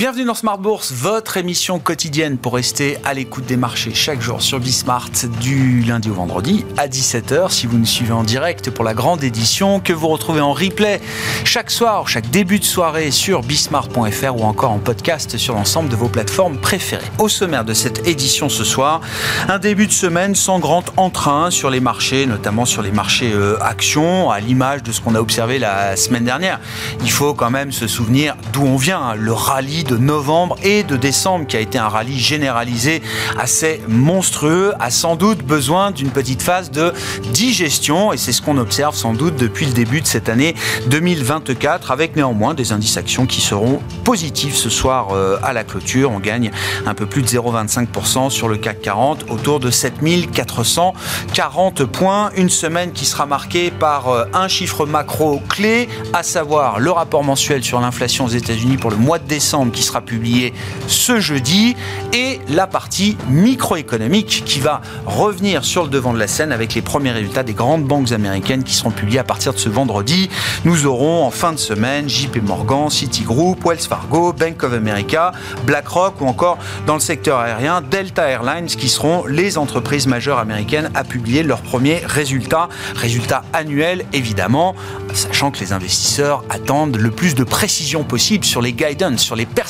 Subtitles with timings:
[0.00, 4.40] Bienvenue dans Smart Bourse, votre émission quotidienne pour rester à l'écoute des marchés chaque jour
[4.40, 5.10] sur Bismart
[5.42, 7.50] du lundi au vendredi à 17h.
[7.50, 11.02] Si vous nous suivez en direct pour la grande édition que vous retrouvez en replay
[11.44, 15.96] chaque soir, chaque début de soirée sur bismart.fr ou encore en podcast sur l'ensemble de
[15.96, 17.04] vos plateformes préférées.
[17.18, 19.02] Au sommaire de cette édition ce soir,
[19.48, 23.62] un début de semaine sans grand entrain sur les marchés, notamment sur les marchés euh,
[23.62, 26.58] actions, à l'image de ce qu'on a observé la semaine dernière.
[27.02, 30.84] Il faut quand même se souvenir d'où on vient, hein, le rallye de novembre et
[30.84, 33.02] de décembre qui a été un rallye généralisé
[33.38, 36.92] assez monstrueux, a sans doute besoin d'une petite phase de
[37.32, 40.54] digestion et c'est ce qu'on observe sans doute depuis le début de cette année
[40.86, 46.12] 2024 avec néanmoins des indices actions qui seront positifs ce soir euh, à la clôture.
[46.12, 46.52] On gagne
[46.86, 52.30] un peu plus de 0,25% sur le CAC 40 autour de 7440 points.
[52.36, 57.24] Une semaine qui sera marquée par euh, un chiffre macro clé, à savoir le rapport
[57.24, 60.52] mensuel sur l'inflation aux États-Unis pour le mois de décembre sera publié
[60.86, 61.76] ce jeudi
[62.12, 66.82] et la partie microéconomique qui va revenir sur le devant de la scène avec les
[66.82, 70.30] premiers résultats des grandes banques américaines qui seront publiés à partir de ce vendredi.
[70.64, 75.32] Nous aurons en fin de semaine JP Morgan, Citigroup, Wells Fargo, Bank of America,
[75.64, 80.90] BlackRock ou encore dans le secteur aérien Delta Airlines qui seront les entreprises majeures américaines
[80.94, 84.74] à publier leurs premiers résultats, résultats annuels évidemment,
[85.14, 89.46] sachant que les investisseurs attendent le plus de précision possible sur les guidance, sur les
[89.46, 89.69] perspectives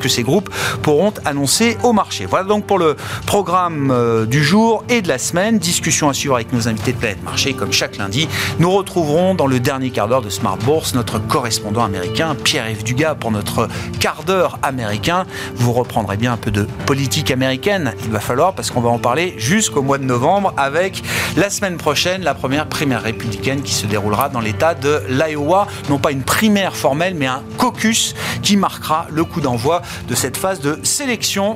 [0.00, 0.50] que ces groupes
[0.82, 2.26] pourront annoncer au marché.
[2.26, 5.58] Voilà donc pour le programme euh, du jour et de la semaine.
[5.58, 8.28] Discussion à suivre avec nos invités de Planète Marché comme chaque lundi.
[8.58, 13.16] Nous retrouverons dans le dernier quart d'heure de Smart Bourse notre correspondant américain Pierre-Yves Dugas
[13.16, 15.26] pour notre quart d'heure américain.
[15.56, 17.94] Vous reprendrez bien un peu de politique américaine.
[18.04, 21.02] Il va falloir parce qu'on va en parler jusqu'au mois de novembre avec
[21.36, 25.66] la semaine prochaine la première primaire républicaine qui se déroulera dans l'État de l'Iowa.
[25.88, 30.36] Non pas une primaire formelle mais un caucus qui marquera le coup d'envoi de cette
[30.36, 31.54] phase de sélection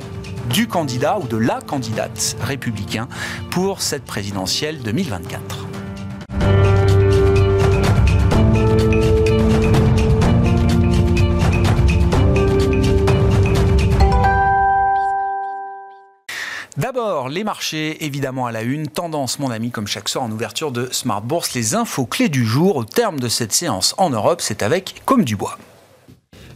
[0.49, 3.07] du candidat ou de la candidate républicain
[3.51, 5.65] pour cette présidentielle 2024.
[16.77, 20.71] D'abord, les marchés, évidemment à la une, tendance mon ami comme chaque soir en ouverture
[20.71, 24.41] de Smart Bourse, les infos clés du jour au terme de cette séance en Europe,
[24.41, 25.57] c'est avec Comme du Bois.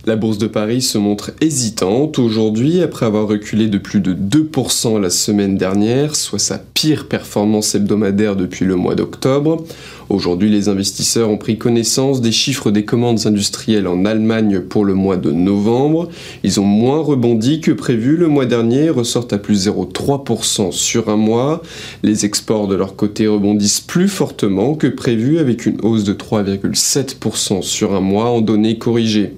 [0.06, 4.98] La bourse de Paris se montre hésitante aujourd'hui après avoir reculé de plus de 2%
[4.98, 9.66] la semaine dernière, soit sa pire performance hebdomadaire depuis le mois d'octobre.
[10.08, 14.96] Aujourd'hui, les investisseurs ont pris connaissance des chiffres des commandes industrielles en Allemagne pour le
[14.96, 16.10] mois de novembre.
[16.44, 21.18] Ils ont moins rebondi que prévu le mois dernier, ressortent à plus 0,3% sur un
[21.18, 21.62] mois.
[22.02, 27.62] Les exports de leur côté rebondissent plus fortement que prévu avec une hausse de 3,7%
[27.62, 29.36] sur un mois en données corrigées.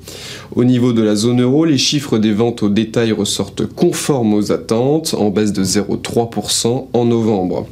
[0.53, 4.51] Au niveau de la zone euro, les chiffres des ventes au détail ressortent conformes aux
[4.51, 7.67] attentes, en baisse de 0,3% en novembre.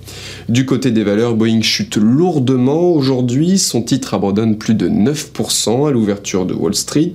[0.47, 3.57] Du côté des valeurs, Boeing chute lourdement aujourd'hui.
[3.57, 7.11] Son titre abandonne plus de 9% à l'ouverture de Wall Street.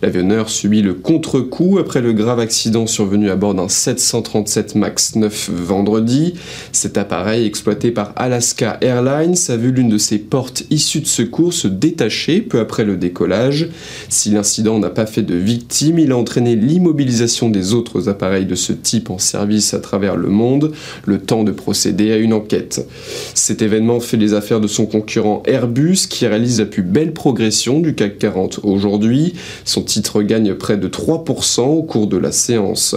[0.00, 5.50] L'avionneur subit le contre-coup après le grave accident survenu à bord d'un 737 MAX 9
[5.50, 6.34] vendredi.
[6.72, 11.52] Cet appareil exploité par Alaska Airlines a vu l'une de ses portes issues de secours
[11.52, 13.68] se détacher peu après le décollage.
[14.08, 18.54] Si l'incident n'a pas fait de victimes, il a entraîné l'immobilisation des autres appareils de
[18.54, 20.72] ce type en service à travers le monde,
[21.04, 22.86] le temps de procéder à une enquête.
[23.34, 27.80] Cet événement fait les affaires de son concurrent Airbus qui réalise la plus belle progression
[27.80, 29.34] du CAC 40 aujourd'hui.
[29.64, 32.96] Son titre gagne près de 3% au cours de la séance.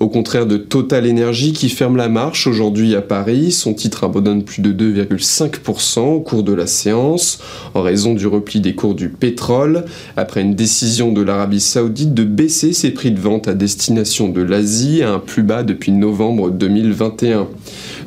[0.00, 4.44] Au contraire de Total Energy qui ferme la marche aujourd'hui à Paris, son titre abandonne
[4.44, 7.38] plus de 2,5% au cours de la séance
[7.74, 9.84] en raison du repli des cours du pétrole
[10.16, 11.22] après une décision de
[11.58, 15.62] saoudite de baisser ses prix de vente à destination de l'Asie à un plus bas
[15.62, 17.48] depuis novembre 2021.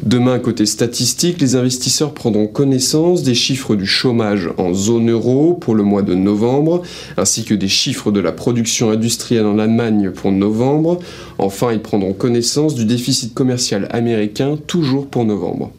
[0.04, 5.76] Demain, côté statistique, les investisseurs prendront connaissance des chiffres du chômage en zone euro pour
[5.76, 6.82] le mois de novembre,
[7.18, 11.00] ainsi que des chiffres de la production industrielle en Allemagne pour novembre.
[11.38, 15.72] Enfin, ils prendront connaissance du déficit commercial américain, toujours pour novembre.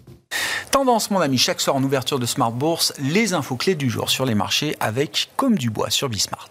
[0.71, 4.09] Tendance, mon ami, chaque soir en ouverture de Smart Bourse, les infos clés du jour
[4.09, 6.49] sur les marchés avec Comme du Bois sur Bismart.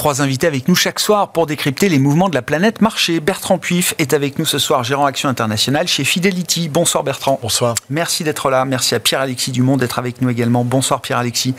[0.00, 3.20] Trois invités avec nous chaque soir pour décrypter les mouvements de la planète marché.
[3.20, 6.70] Bertrand Puif est avec nous ce soir, gérant Action Internationale chez Fidelity.
[6.70, 7.38] Bonsoir Bertrand.
[7.42, 7.74] Bonsoir.
[7.90, 8.64] Merci d'être là.
[8.64, 10.64] Merci à Pierre-Alexis Dumont d'être avec nous également.
[10.64, 11.54] Bonsoir Pierre-Alexis.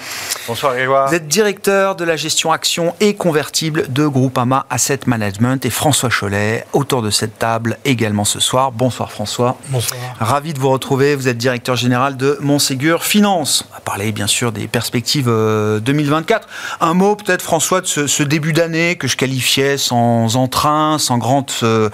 [0.48, 1.08] Bonsoir Grégoire.
[1.08, 6.10] Vous êtes directeur de la gestion action et convertible de Groupama Asset Management et François
[6.10, 8.72] Cholet, autour de cette table également ce soir.
[8.72, 9.56] Bonsoir François.
[9.68, 10.02] Bonsoir.
[10.20, 11.14] Ravi de vous retrouver.
[11.16, 13.66] Vous êtes directeur général de Montségur Finance.
[13.70, 16.48] On va parler bien sûr des perspectives 2024.
[16.48, 21.18] Euh, Un mot peut-être François de ce, début d'année que je qualifiais sans entrain, sans
[21.18, 21.90] grand euh,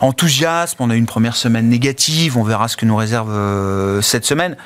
[0.00, 0.78] enthousiasme.
[0.80, 2.38] On a eu une première semaine négative.
[2.38, 4.56] On verra ce que nous réserve euh, cette semaine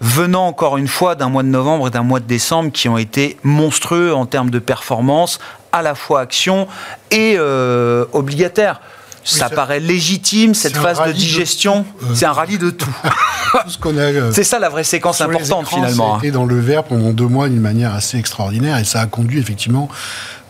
[0.00, 2.98] venant encore une fois d'un mois de novembre et d'un mois de décembre qui ont
[2.98, 5.38] été monstrueux en termes de performance,
[5.72, 6.66] à la fois action
[7.10, 7.38] et
[8.12, 8.80] obligataire
[9.24, 11.84] ça, paraît légitime, cette phase de digestion.
[12.02, 12.94] Euh, c'est un rallye de tout.
[13.86, 16.08] Euh, c'est ça la vraie séquence importante finalement.
[16.08, 19.00] Ça a été dans le vert pendant deux mois d'une manière assez extraordinaire et ça
[19.00, 19.88] a conduit effectivement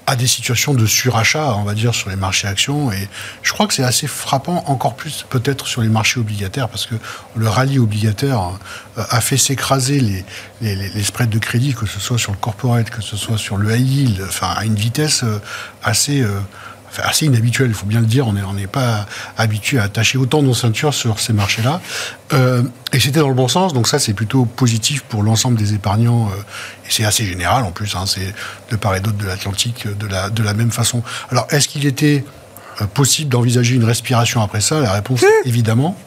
[0.07, 2.93] à des situations de surachat, on va dire, sur les marchés actions.
[2.93, 3.09] Et
[3.43, 6.95] je crois que c'est assez frappant, encore plus peut-être sur les marchés obligataires, parce que
[7.37, 8.53] le rallye obligataire
[8.99, 10.25] euh, a fait s'écraser les,
[10.61, 13.57] les, les, spreads de crédit, que ce soit sur le corporate, que ce soit sur
[13.57, 15.25] le high yield, enfin, à une vitesse
[15.83, 16.25] assez
[17.03, 18.27] assez inhabituel, il faut bien le dire.
[18.27, 19.07] On n'est pas
[19.37, 21.81] habitué à attacher autant nos ceintures sur ces marchés-là.
[22.33, 22.63] Euh,
[22.93, 26.29] et c'était dans le bon sens, donc ça c'est plutôt positif pour l'ensemble des épargnants.
[26.29, 26.41] Euh,
[26.87, 28.35] et c'est assez général en plus, hein, c'est
[28.71, 31.03] de part et d'autre de l'Atlantique de la, de la même façon.
[31.31, 32.25] Alors est-ce qu'il était
[32.81, 34.81] euh, possible d'envisager une respiration après ça?
[34.81, 35.99] La réponse évidemment.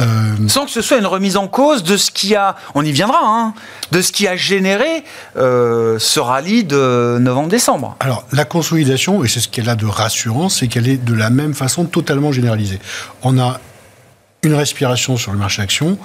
[0.00, 0.04] Euh,
[0.48, 3.20] Sans que ce soit une remise en cause de ce qui a, on y viendra,
[3.22, 3.54] hein,
[3.90, 5.04] de ce qui a généré
[5.36, 7.96] euh, ce rallye de novembre-décembre.
[8.00, 11.30] Alors, la consolidation, et c'est ce qu'elle a de rassurant, c'est qu'elle est de la
[11.30, 12.78] même façon totalement généralisée.
[13.22, 13.60] On a
[14.42, 15.98] une respiration sur le marché action,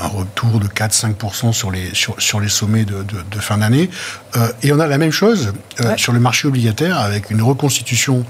[0.00, 3.90] un retour de 4-5% sur les, sur, sur, les sommets de, de, fin d'année.
[4.36, 8.24] Euh, et on a la même chose euh, sur le marché obligataire avec une reconstitution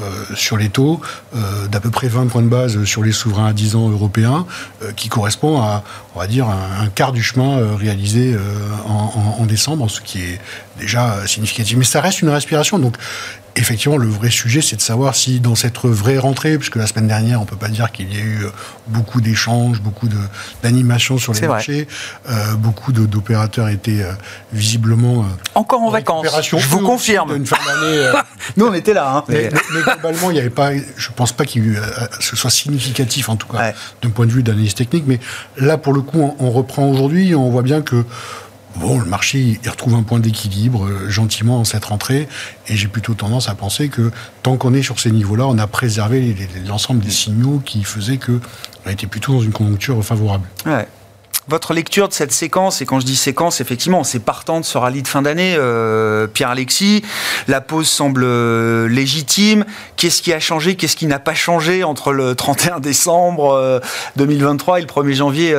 [0.00, 1.00] euh, sur les taux
[1.70, 4.46] d'à peu près 20 points de base sur les souverains à 10 ans européens
[4.96, 5.82] qui correspond à,
[6.14, 8.36] on va dire, un, un quart du chemin réalisé
[8.86, 10.40] en, en, en, décembre, ce qui est
[10.78, 11.76] déjà significatif.
[11.76, 12.78] Mais ça reste une respiration.
[12.78, 12.96] Donc
[13.56, 17.08] effectivement, le vrai sujet, c'est de savoir si dans cette vraie rentrée, puisque la semaine
[17.08, 18.50] dernière, on peut pas dire qu'il y a eu euh,
[18.86, 20.08] beaucoup d'échanges, beaucoup
[20.62, 21.88] d'animations sur les marchés,
[22.28, 24.12] euh, beaucoup d'opérateurs étaient euh,
[24.52, 25.24] visiblement
[25.54, 26.26] encore en, vacances.
[26.42, 27.34] Je vous confirme.
[27.34, 28.12] Une fin d'année.
[28.56, 29.16] Nous, on était là.
[29.16, 29.24] Hein.
[29.28, 29.50] Mais,
[29.84, 30.70] globalement, il n'y avait pas.
[30.74, 31.80] Je pense pas qu'il
[32.20, 35.04] ce soit significatif, en tout cas, d'un point de vue d'analyse technique.
[35.06, 35.20] Mais
[35.56, 38.04] là, pour le coup, on reprend aujourd'hui, on voit bien que
[38.76, 42.28] Bon, le marché il retrouve un point d'équilibre euh, gentiment en cette rentrée,
[42.68, 44.10] et j'ai plutôt tendance à penser que
[44.42, 46.34] tant qu'on est sur ces niveaux-là, on a préservé
[46.66, 50.46] l'ensemble des signaux qui faisaient qu'on était plutôt dans une conjoncture favorable.
[51.50, 54.78] Votre lecture de cette séquence, et quand je dis séquence, effectivement, c'est partant de ce
[54.78, 57.02] rallye de fin d'année, euh, Pierre-Alexis.
[57.48, 59.64] La pause semble euh, légitime.
[59.96, 60.76] Qu'est-ce qui a changé?
[60.76, 63.80] Qu'est-ce qui n'a pas changé entre le 31 décembre
[64.16, 65.50] 2023 euh, et le 1er janvier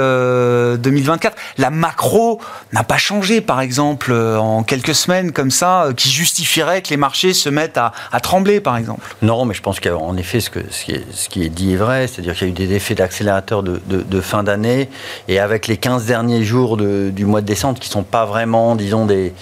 [0.79, 2.39] 2024 La macro
[2.71, 7.33] n'a pas changé, par exemple, en quelques semaines comme ça, qui justifierait que les marchés
[7.33, 7.91] se mettent à,
[8.21, 12.07] trembler, par exemple Non, mais je pense qu'en effet, ce, qui est, dit est vrai,
[12.07, 14.89] c'est-à-dire qu'il y a eu des effets d'accélérateur de, de fin d'année,
[15.27, 18.75] et avec les 15 derniers jours du mois de décembre qui ne sont pas vraiment,
[18.75, 19.33] disons, des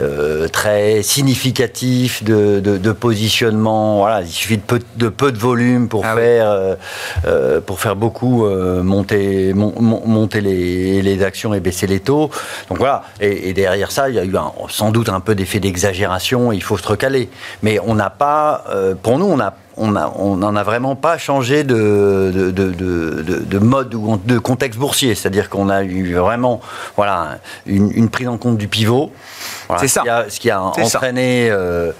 [0.00, 3.98] euh, très significatifs de, positionnement.
[3.98, 6.74] Voilà, il suffit de peu de, peu volume pour, ah faire, euh,
[7.26, 12.30] euh, pour faire beaucoup monter, monter les, actions et baisser les taux.
[12.68, 14.34] Donc voilà, et, derrière ça, il y a eu
[14.68, 17.28] sans doute un peu d'effet d'exagération, il faut se recaler.
[17.62, 18.64] Mais on n'a pas,
[19.02, 23.94] pour nous, on n'a on n'en a vraiment pas changé de, de, de, de, mode
[23.94, 25.14] ou de contexte boursier.
[25.14, 26.60] C'est-à-dire qu'on a eu vraiment
[27.66, 29.12] une, prise en compte du pivot.
[29.78, 30.26] C'est ça.
[30.28, 31.92] Ce qui a, entraîné euh,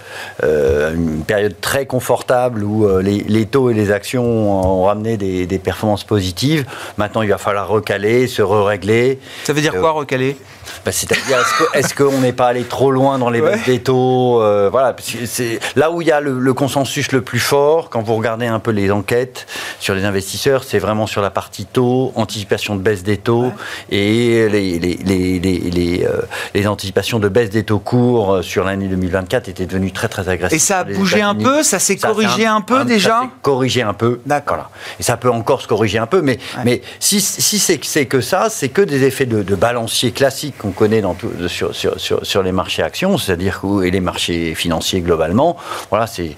[0.43, 5.59] euh, une période très confortable où euh, les, taux et les actions ont ramené des,
[5.59, 6.65] performances positives.
[6.97, 9.21] Maintenant, il va falloir recaler, se re-régler.
[9.45, 10.37] Ça veut dire quoi, recaler?
[10.85, 11.39] bah, C'est-à-dire,
[11.75, 14.39] est-ce qu'on n'est pas allé trop loin dans les baisses des taux
[14.71, 18.47] Voilà, c'est là où il y a le consensus le plus fort quand vous regardez
[18.47, 19.47] un peu les enquêtes
[19.79, 23.53] sur les investisseurs, c'est vraiment sur la partie taux, anticipation de baisse des taux
[23.91, 26.07] et les, les, les,
[26.55, 30.29] les, anticipations de baisse des taux courts euh, sur l'année 2024 étaient devenues très très
[30.29, 30.57] agressives.
[30.57, 34.21] Et ça a bougé un peu Ça s'est corrigé un, peu déjà corrigé un peu.
[34.27, 34.71] D'accord.
[35.01, 38.49] Et ça peut encore se corriger un peu, mais, mais si, si c'est que ça,
[38.51, 42.43] c'est que des effets de, balancier classiques qu'on connaît dans tout, sur, sur, sur, sur,
[42.43, 45.57] les marchés actions, c'est-à-dire et les marchés financiers globalement.
[45.91, 46.35] Voilà, c'est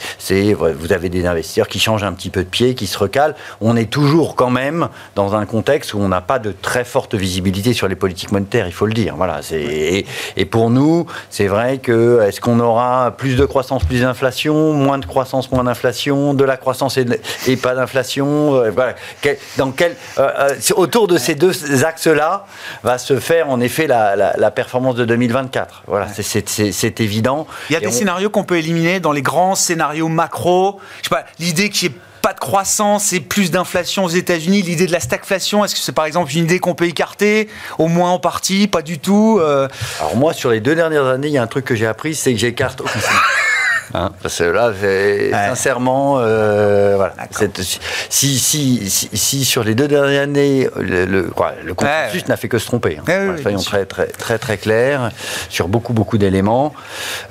[0.53, 3.35] vous avez des investisseurs qui changent un petit peu de pied, qui se recalent.
[3.61, 7.15] On est toujours quand même dans un contexte où on n'a pas de très forte
[7.15, 9.15] visibilité sur les politiques monétaires, il faut le dire.
[9.17, 14.01] Voilà, et, et pour nous, c'est vrai que est-ce qu'on aura plus de croissance, plus
[14.01, 18.95] d'inflation, moins de croissance, moins d'inflation, de la croissance et, pas d'inflation euh, voilà.
[19.57, 22.47] Dans quel, euh, euh, autour de ces deux axes-là
[22.83, 25.85] va se faire en effet la, performance de 2024.
[25.87, 27.47] Voilà, c'est évident.
[27.71, 30.81] Il y a des scénarios qu'on peut éliminer dans les grands scénarios macro.
[31.03, 31.93] Je sais pas, l'idée qui est
[32.25, 35.93] pas de croissance et plus d'inflation aux États-Unis, l'idée de la stagflation, est-ce que c'est
[35.93, 40.17] par exemple une idée qu'on peut écarter, au moins en partie, pas du tout Alors
[40.17, 42.33] moi, sur les deux dernières années, il y a un truc que j'ai appris, c'est
[42.33, 42.81] que j'écarte
[43.93, 44.73] Hein, parce que là,
[45.49, 47.15] sincèrement, euh, voilà.
[48.09, 51.31] Si, si, si, sur les deux dernières années, le, le,
[51.65, 52.99] le consensus n'a fait que se tromper.
[53.07, 53.37] Hein.
[53.43, 55.11] soyons très, très, très, très clairs
[55.49, 56.73] sur beaucoup, beaucoup d'éléments.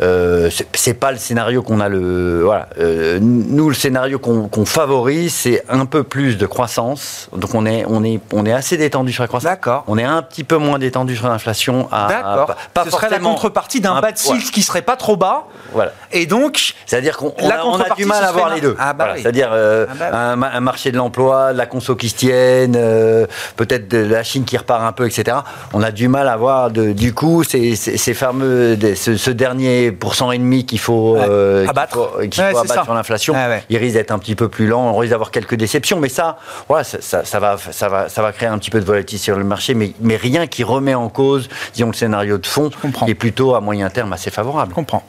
[0.02, 2.44] Euh, c'est pas le scénario qu'on a le.
[2.44, 2.68] Voilà.
[2.80, 7.30] Euh, nous, le scénario qu'on favorise, c'est un peu plus de croissance.
[7.36, 9.50] Donc, on est, on est, on est assez détendu sur la croissance.
[9.50, 9.84] D'accord.
[9.88, 11.88] On est un petit peu moins détendu sur l'inflation.
[11.92, 12.56] D'accord.
[12.84, 15.46] Ce serait la contrepartie d'un bas de cycle qui serait pas trop bas.
[15.72, 15.94] Voilà.
[16.12, 16.43] Et donc,
[16.86, 18.76] c'est-à-dire qu'on a, du mal à voir les deux.
[18.80, 22.76] Ah bah C'est-à-dire euh, ah bah un, marché de l'emploi, la conso qui se tienne,
[22.76, 25.38] euh, peut-être de la Chine qui repart un peu, etc.
[25.74, 27.76] On a du mal à voir du coup ces,
[28.14, 33.36] fameux, ce, dernier pourcent et demi qu'il faut, euh, abattre, sur l'inflation.
[33.70, 36.38] Il risque d'être un petit peu plus lent, on risque d'avoir quelques déceptions, mais ça,
[36.68, 39.44] voilà, ça, va, ça, va, ça va créer un petit peu de volatilité sur le
[39.44, 42.70] marché, mais, mais rien qui remet en cause, disons, le scénario de fond,
[43.06, 44.72] qui est plutôt à moyen terme assez favorable.
[44.72, 45.04] Je comprends.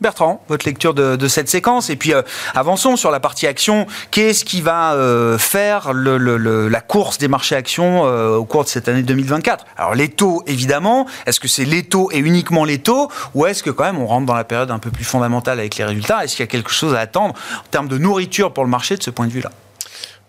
[0.00, 1.90] Bertrand, votre lecture de, cette séquence.
[1.90, 2.22] Et puis euh,
[2.54, 3.86] avançons sur la partie action.
[4.10, 8.88] Qu'est-ce qui va euh, faire la course des marchés actions euh, au cours de cette
[8.88, 11.06] année 2024 Alors les taux, évidemment.
[11.26, 13.10] Est-ce que c'est les taux et uniquement les taux?
[13.34, 15.76] Ou est-ce que quand même on rentre dans la période un peu plus fondamentale avec
[15.76, 16.22] les résultats?
[16.22, 18.96] Est-ce qu'il y a quelque chose à attendre en termes de nourriture pour le marché
[18.96, 19.50] de ce point de vue-là?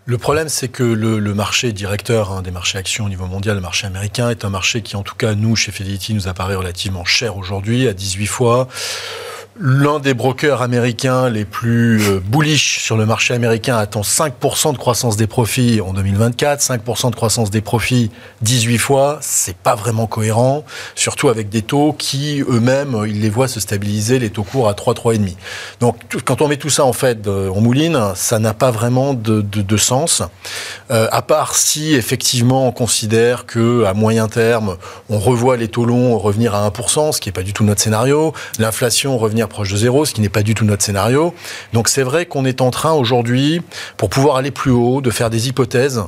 [0.06, 3.62] Le problème, c'est que le, marché directeur hein, des marchés actions au niveau mondial, le
[3.62, 7.06] marché américain, est un marché qui, en tout cas, nous, chez Fidelity, nous apparaît relativement
[7.06, 8.68] cher aujourd'hui, à 18 fois
[9.62, 14.78] l'un des brokers américains les plus euh, bullish sur le marché américain attend 5% de
[14.78, 18.10] croissance des profits en 2024, 5% de croissance des profits
[18.42, 20.64] 18 fois, c'est pas vraiment cohérent,
[20.96, 24.74] surtout avec des taux qui eux-mêmes, ils les voient se stabiliser, les taux courts à
[24.74, 25.36] 3, 3,5.
[25.82, 29.14] Donc quand on met tout ça en fait euh, en mouline, ça n'a pas vraiment
[29.14, 30.24] de, sens,
[30.90, 34.78] euh, à part si effectivement on considère que à moyen terme,
[35.10, 37.82] on revoit les taux longs revenir à 1%, ce qui n'est pas du tout notre
[37.82, 41.34] scénario, l'inflation revenir proche de zéro, ce qui n'est pas du tout notre scénario.
[41.74, 43.62] Donc c'est vrai qu'on est en train aujourd'hui,
[43.98, 46.04] pour pouvoir aller plus haut, de faire des hypothèses,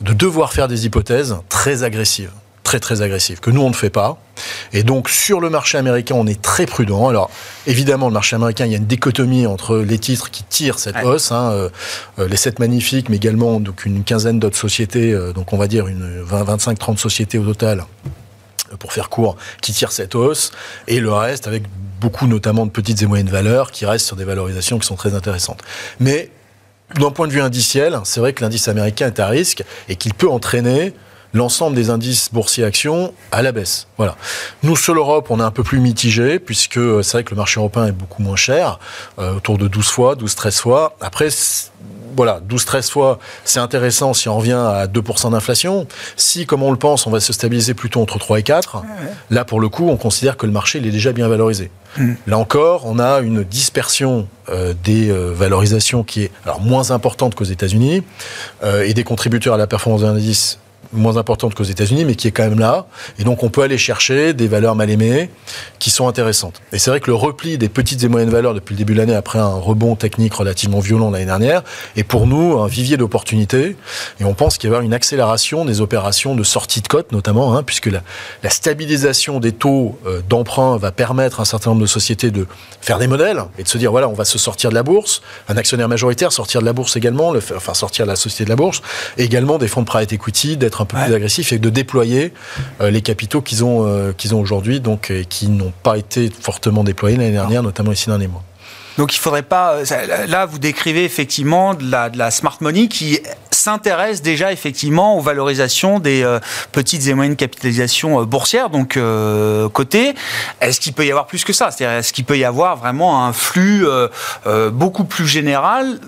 [0.00, 2.32] de devoir faire des hypothèses très agressives
[2.66, 4.18] très très agressives, que nous on ne fait pas.
[4.72, 7.08] Et donc sur le marché américain, on est très prudent.
[7.08, 7.30] Alors
[7.68, 10.96] évidemment, le marché américain, il y a une dichotomie entre les titres qui tirent cette
[11.04, 11.68] hausse, hein, euh,
[12.18, 15.68] euh, les 7 magnifiques, mais également donc une quinzaine d'autres sociétés, euh, donc on va
[15.68, 17.84] dire une 20, 25, 30 sociétés au total
[18.80, 20.50] pour faire court, qui tirent cette hausse,
[20.88, 21.62] et le reste avec
[22.00, 25.14] beaucoup notamment de petites et moyennes valeurs qui restent sur des valorisations qui sont très
[25.14, 25.62] intéressantes.
[26.00, 26.30] Mais
[26.94, 30.14] d'un point de vue indiciel, c'est vrai que l'indice américain est à risque et qu'il
[30.14, 30.94] peut entraîner
[31.34, 33.88] l'ensemble des indices boursiers actions à la baisse.
[33.98, 34.16] Voilà.
[34.62, 37.60] Nous, sur l'Europe, on est un peu plus mitigé, puisque c'est vrai que le marché
[37.60, 38.78] européen est beaucoup moins cher,
[39.18, 40.96] euh, autour de 12 fois, 12-13 fois.
[41.00, 41.28] Après,
[42.16, 45.86] voilà, 12-13 fois, c'est intéressant si on revient à 2% d'inflation.
[46.16, 48.82] Si, comme on le pense, on va se stabiliser plutôt entre 3 et 4,
[49.30, 51.70] là, pour le coup, on considère que le marché il est déjà bien valorisé.
[51.98, 52.14] Hmm.
[52.26, 57.34] Là encore, on a une dispersion euh, des euh, valorisations qui est alors, moins importante
[57.34, 58.02] qu'aux États-Unis
[58.62, 60.58] euh, et des contributeurs à la performance de l'indice
[60.92, 62.86] moins importante qu'aux États-Unis, mais qui est quand même là.
[63.18, 65.30] Et donc, on peut aller chercher des valeurs mal aimées
[65.78, 66.60] qui sont intéressantes.
[66.72, 68.98] Et c'est vrai que le repli des petites et moyennes valeurs depuis le début de
[68.98, 71.62] l'année, après un rebond technique relativement violent l'année dernière,
[71.96, 73.76] est pour nous un vivier d'opportunités.
[74.20, 77.12] Et on pense qu'il va y avoir une accélération des opérations de sortie de cote,
[77.12, 78.02] notamment, hein, puisque la,
[78.48, 82.46] stabilisation des taux euh, d'emprunt va permettre à un certain nombre de sociétés de
[82.80, 85.22] faire des modèles et de se dire, voilà, on va se sortir de la bourse.
[85.48, 88.50] Un actionnaire majoritaire, sortir de la bourse également, le, enfin sortir de la société de
[88.50, 88.82] la bourse.
[89.18, 92.32] Et également des fonds de private equity, d'être un peu plus agressif et de déployer
[92.80, 96.84] euh, les capitaux qu'ils ont, euh, qu'ils ont aujourd'hui, donc qui n'ont pas été fortement
[96.84, 98.42] déployés l'année dernière, notamment ici dans les mois.
[98.98, 99.74] Donc il faudrait pas.
[99.74, 105.18] Euh, là, vous décrivez effectivement de la, de la smart money qui s'intéresse déjà effectivement
[105.18, 106.38] aux valorisations des euh,
[106.72, 110.14] petites et moyennes capitalisations euh, boursières, donc euh, côté.
[110.60, 111.70] Est-ce qu'il peut y avoir plus que ça?
[111.70, 113.86] C'est-à-dire, est-ce qu'il peut y avoir vraiment un flux
[114.72, 115.98] beaucoup plus général?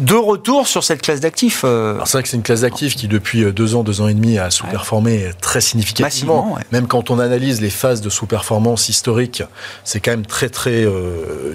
[0.00, 3.52] De retour sur cette classe d'actifs C'est vrai que c'est une classe d'actifs qui, depuis
[3.52, 6.56] deux ans, deux ans et demi, a sous-performé très significativement.
[6.72, 9.42] Même quand on analyse les phases de sous-performance historique,
[9.84, 10.86] c'est quand même très, très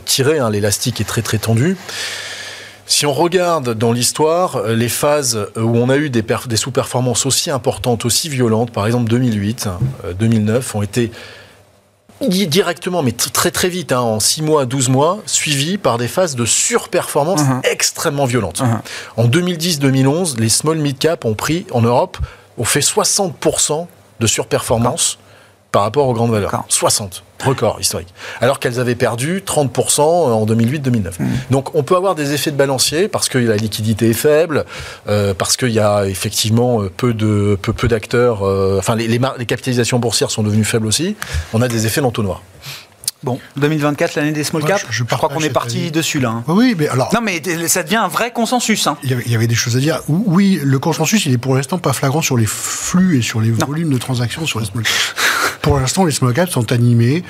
[0.05, 0.39] tiré.
[0.39, 1.77] Hein, L'élastique est très, très tendu.
[2.89, 7.51] Si on regarde dans l'histoire les phases où on a eu des, des sous-performances aussi
[7.51, 9.69] importantes, aussi violentes, par exemple 2008,
[10.17, 11.11] 2009, ont été
[12.27, 16.35] directement, mais très très vite, hein, en 6 mois, 12 mois, suivi par des phases
[16.35, 17.61] de surperformance uh-huh.
[17.63, 18.61] extrêmement violentes.
[18.61, 19.23] Uh-huh.
[19.23, 22.17] En 2010-2011, les small mid-cap ont pris, en Europe,
[22.57, 23.87] ont fait 60%
[24.19, 25.17] de surperformance
[25.71, 26.63] par rapport aux grandes valeurs.
[26.67, 28.13] 60, record historique.
[28.41, 31.11] Alors qu'elles avaient perdu 30% en 2008-2009.
[31.19, 31.27] Hmm.
[31.51, 34.65] Donc on peut avoir des effets de balancier parce que la liquidité est faible,
[35.07, 39.07] euh, parce qu'il y a effectivement euh, peu de peu, peu d'acteurs, euh, enfin les,
[39.07, 41.15] les, capitalisations boursières sont devenues faibles aussi.
[41.53, 42.41] On a des effets d'entonnoir.
[43.21, 44.85] Bon, 2024, l'année des small caps.
[44.89, 46.29] je, crois qu'on est parti dessus là.
[46.29, 46.43] Hein.
[46.47, 47.13] Oui, mais alors.
[47.13, 48.87] Non, mais ça devient un vrai consensus.
[48.87, 48.97] Hein.
[49.03, 49.99] Il, y avait, des choses à dire.
[50.07, 53.51] Oui, le consensus, il est pour l'instant pas flagrant sur les flux et sur les
[53.51, 55.15] volumes de transactions sur les small caps.
[55.61, 57.23] Pour l'instant, les small caps sont animés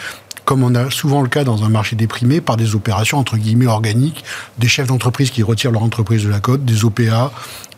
[0.49, 3.67] comme on a souvent le cas dans un marché déprimé, par des opérations entre guillemets
[3.67, 4.23] organiques,
[4.57, 7.31] des chefs d'entreprise qui retirent leur entreprise de la cote, des OPA,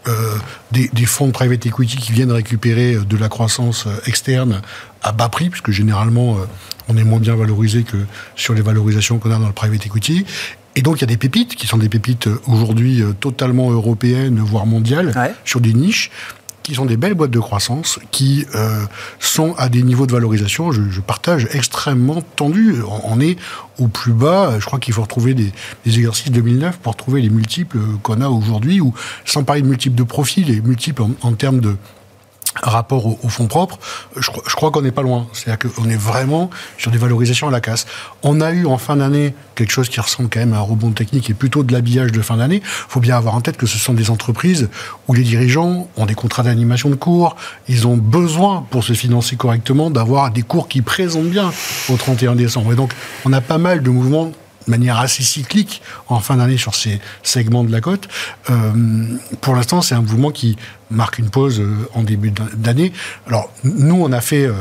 [0.08, 0.38] euh,
[0.72, 4.62] des, des, fonds de private equity qui viennent récupérer de la croissance euh, externe
[5.04, 6.46] à bas prix, puisque généralement euh,
[6.88, 7.98] on est moins bien valorisé que
[8.38, 10.26] sur les valorisations qu'on a dans le private equity.
[10.78, 14.66] Et donc il y a des pépites qui sont des pépites aujourd'hui totalement européennes, voire
[14.66, 16.10] mondiales, sur des niches
[16.64, 18.86] qui sont des belles boîtes de croissance, qui euh,
[19.20, 22.76] sont à des niveaux de valorisation, je, partage, extrêmement tendus.
[23.04, 23.38] On, est
[23.80, 25.52] au plus bas, je crois qu'il faut retrouver des,
[25.86, 28.94] exercices 2009 pour trouver les multiples qu'on a aujourd'hui, ou
[29.26, 31.76] sans parler de multiples de profit, les multiples en termes de
[32.62, 33.80] rapport au, fonds propres,
[34.18, 35.28] je, crois qu'on n'est pas loin.
[35.34, 37.86] C'est-à-dire qu'on est vraiment sur des valorisations à la casse.
[38.24, 40.92] On a eu en fin d'année quelque chose qui ressemble quand même à un rebond
[40.92, 42.58] technique et plutôt de l'habillage de fin d'année.
[42.58, 44.70] Il faut bien avoir en tête que ce sont des entreprises
[45.08, 47.36] où les dirigeants ont des contrats d'animation de cours,
[47.68, 51.52] ils ont besoin pour se financer correctement d'avoir des cours qui présentent bien
[51.90, 52.74] au 31 décembre.
[52.74, 52.92] Et donc
[53.26, 54.32] on a pas mal de mouvements
[54.66, 58.08] de manière assez cyclique en fin d'année sur ces segments de la côte.
[58.50, 58.54] Euh,
[59.42, 60.58] pour l'instant, c'est un mouvement qui
[60.90, 62.94] marque une pause euh, en début d'année.
[63.28, 64.54] Alors, nous, on a fait euh,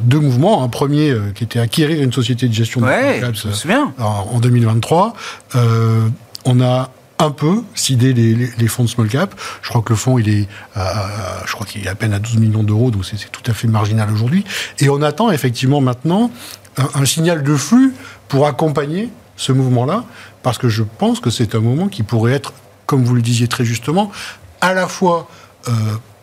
[0.00, 0.62] deux mouvements.
[0.62, 3.46] Un premier qui était acquérir une société de gestion de caps
[3.98, 5.14] en, en, 2023.
[6.44, 9.34] on a un peu sidé les, fonds de small cap.
[9.62, 12.36] Je crois que le fonds, il est, je crois qu'il est à peine à 12
[12.36, 14.44] millions d'euros, donc c'est tout à fait marginal aujourd'hui.
[14.80, 16.30] Et on attend effectivement maintenant
[16.76, 17.94] un signal de flux
[18.28, 20.04] pour accompagner ce mouvement-là,
[20.42, 22.52] parce que je pense que c'est un moment qui pourrait être,
[22.86, 24.10] comme vous le disiez très justement,
[24.60, 25.28] à la fois
[25.68, 25.72] euh,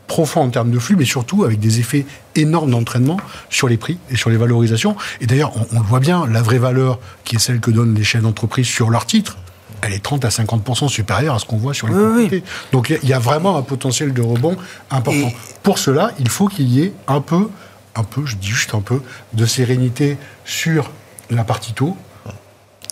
[0.08, 3.18] profond en termes de flux, mais surtout avec des effets énormes d'entraînement
[3.50, 4.96] sur les prix et sur les valorisations.
[5.22, 8.04] Et d'ailleurs, on, le voit bien, la vraie valeur, qui est celle que donnent les
[8.04, 9.38] chaînes d'entreprise sur leurs titres,
[9.82, 13.10] elle est 30 à 50% supérieure à ce qu'on voit sur les oui, Donc il
[13.10, 14.56] y, a vraiment un potentiel de rebond
[14.90, 15.34] important.
[15.62, 17.50] Pour cela, il faut qu'il y ait un peu,
[17.96, 19.02] un peu, je dis juste un peu,
[19.34, 20.90] de sérénité sur
[21.30, 21.98] la partie taux,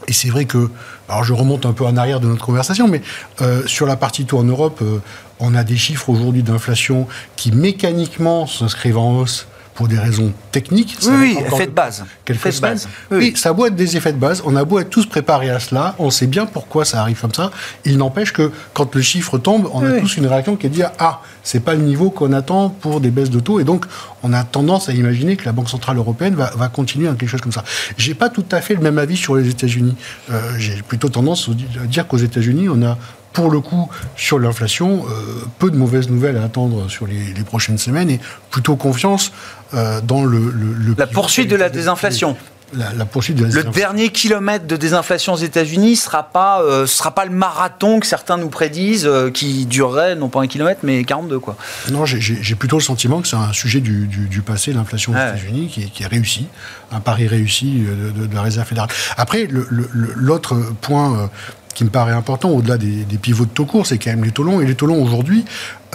[0.08, 0.70] et c'est vrai que,
[1.10, 3.02] alors je remonte un peu en arrière de notre conversation, mais
[3.42, 5.00] euh, sur la partie taux en Europe, euh,
[5.40, 10.98] on a des chiffres aujourd'hui d'inflation qui mécaniquement s'inscrivent en hausse pour des raisons techniques.
[11.04, 12.04] oui, oui effet de base.
[12.28, 12.88] Effet de base.
[13.10, 14.42] Oui, ça doit être des effets de base.
[14.46, 17.34] On a beau être tous préparés à cela, on sait bien pourquoi ça arrive comme
[17.34, 17.52] ça.
[17.86, 20.76] Il n'empêche que quand le chiffre tombe, on a tous une réaction qui est de
[20.76, 23.86] dire ah, c'est pas le niveau qu'on attend pour des baisses de taux, et donc
[24.24, 27.30] on a tendance à imaginer que la Banque centrale européenne va, va continuer à quelque
[27.30, 27.64] chose comme ça.
[27.98, 29.96] J'ai pas tout à fait le même avis sur les États-Unis.
[30.32, 31.50] Euh, J'ai plutôt tendance
[31.82, 32.98] à dire qu'aux États-Unis, on a
[33.34, 37.78] pour le coup, sur l'inflation, euh, peu de mauvaises nouvelles à attendre sur les, prochaines
[37.78, 39.32] semaines et plutôt confiance
[39.74, 40.54] euh, dans le,
[40.98, 42.38] La poursuite de la désinflation.
[42.74, 46.86] La, poursuite de la Le dernier kilomètre de désinflation aux États-Unis ne sera, pas, euh,
[46.86, 51.04] sera pas le marathon que certains nous prédisent, qui durerait non pas un kilomètre, mais
[51.04, 51.40] 42.
[51.40, 51.58] Quoi.
[51.92, 55.68] Non, j'ai plutôt le sentiment que c'est un sujet du, passé, l'inflation aux ah États-Unis,
[55.68, 56.48] qui, qui, est réussi,
[56.94, 57.84] un pari réussi
[58.16, 58.90] de, de la Réserve fédérale.
[59.18, 61.30] Après, l'autre point
[61.74, 64.44] qui me paraît important, au-delà des, pivots de taux court, c'est quand même les taux
[64.44, 64.62] longs.
[64.62, 65.46] Et les taux longs, aujourd'hui,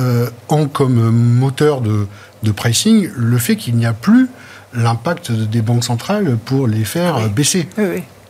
[0.00, 2.06] euh, ont comme moteur de,
[2.54, 4.28] pricing le fait qu'il n'y a plus
[4.72, 7.68] l'impact des banques centrales pour les faire baisser.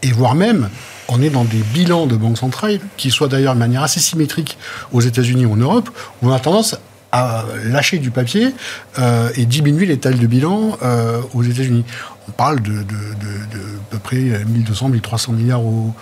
[0.02, 0.70] Et voire même,
[1.08, 4.56] on est dans des bilans de banques centrales qui soient d'ailleurs de manière assez symétrique
[4.92, 5.90] aux États-Unis ou en Europe,
[6.22, 6.76] où on a tendance
[7.16, 8.54] à lâcher du papier
[8.98, 11.84] euh, et diminuer les tailles de bilan euh, aux États-Unis.
[12.28, 15.94] On parle de, à peu près 1200, 1300 milliards aux,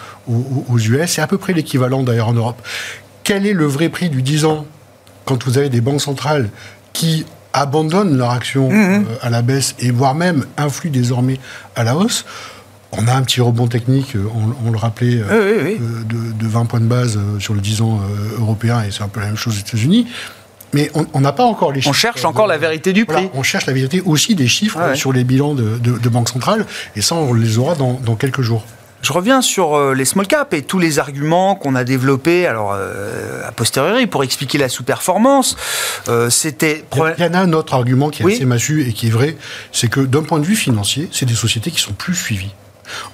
[0.78, 1.10] US.
[1.10, 2.60] C'est à peu près l'équivalent d'ailleurs en Europe.
[3.22, 4.66] Quel est le vrai prix du 10 ans
[5.24, 6.50] quand vous avez des banques centrales
[6.92, 9.04] qui abandonnent leur action mmh, mmh.
[9.04, 11.38] Euh, à la baisse et voire même influent désormais
[11.76, 12.24] à la hausse?
[12.96, 14.16] On a un petit rebond technique,
[14.64, 18.00] on, le rappelait, De, 20 points de base sur le 10 ans
[18.38, 20.06] européen, et c'est un peu la même chose aux États-Unis.
[20.74, 21.90] Mais on n'a pas encore les chiffres.
[21.90, 23.30] On cherche encore la vérité du prix.
[23.32, 26.66] on cherche la vérité aussi des chiffres sur les bilans de, de, banque centrale.
[26.96, 28.64] Et ça, on les aura dans, quelques jours.
[29.02, 32.72] Je reviens sur euh, les small caps et tous les arguments qu'on a développés alors
[32.74, 35.56] euh, a posteriori pour expliquer la sous-performance.
[36.08, 39.08] Euh, C'était il y en a un autre argument qui est assez massu et qui
[39.08, 39.36] est vrai,
[39.72, 42.54] c'est que d'un point de vue financier, c'est des sociétés qui sont plus suivies.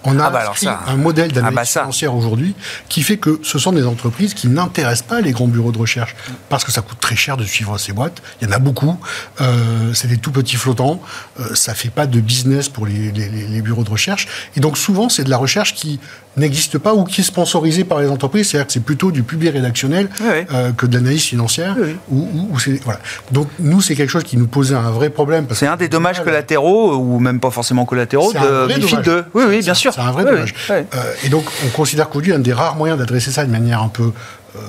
[0.05, 0.53] On a ah bah
[0.87, 2.55] un modèle d'analyse ah bah financière aujourd'hui
[2.89, 6.17] qui fait que ce sont des entreprises qui n'intéressent pas les grands bureaux de recherche
[6.49, 8.23] parce que ça coûte très cher de suivre ces boîtes.
[8.41, 8.99] Il y en a beaucoup.
[9.41, 11.01] Euh, c'est des tout petits flottants.
[11.39, 14.27] Euh, ça fait pas de business pour les, bureaux de recherche.
[14.57, 16.01] Et donc souvent, c'est de la recherche qui
[16.37, 18.49] n'existe pas ou qui est sponsorisée par les entreprises.
[18.49, 21.77] C'est-à-dire que c'est plutôt du public rédactionnel euh, que de l'analyse financière.
[22.11, 22.49] Ou,
[22.85, 23.01] voilà.
[23.33, 25.47] Donc nous, c'est quelque chose qui nous posait un vrai problème.
[25.53, 29.25] C'est un des dommages collatéraux, ou même pas forcément collatéraux, de MIFID 2.
[29.35, 29.93] Oui, oui, bien sûr.
[29.93, 30.55] C'est un vrai dommage.
[30.71, 30.83] Euh,
[31.25, 34.13] et donc, on considère qu'aujourd'hui, un des rares moyens d'adresser ça de manière un peu
[34.57, 34.61] euh,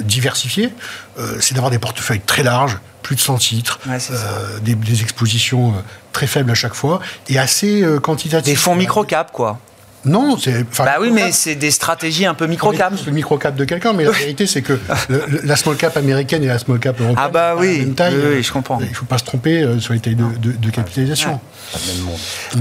[0.00, 0.72] diversifiée,
[1.18, 3.80] euh, c'est d'avoir des portefeuilles très larges, plus de 100 titres,
[4.62, 5.74] des, expositions
[6.12, 8.52] très faibles à chaque fois, et assez quantitatives.
[8.52, 9.58] Des fonds micro-cap, quoi.
[10.04, 10.64] Non, c'est.
[10.78, 12.92] Bah oui, mais c'est des stratégies un peu micro-cap.
[13.04, 14.78] le micro-cap de quelqu'un, mais la vérité, c'est que
[15.44, 17.22] la small cap américaine et la small cap européenne.
[17.22, 18.78] Ah bah oui, oui, je comprends.
[18.80, 21.40] Il ne faut pas se tromper euh, sur les tailles de, capitalisation.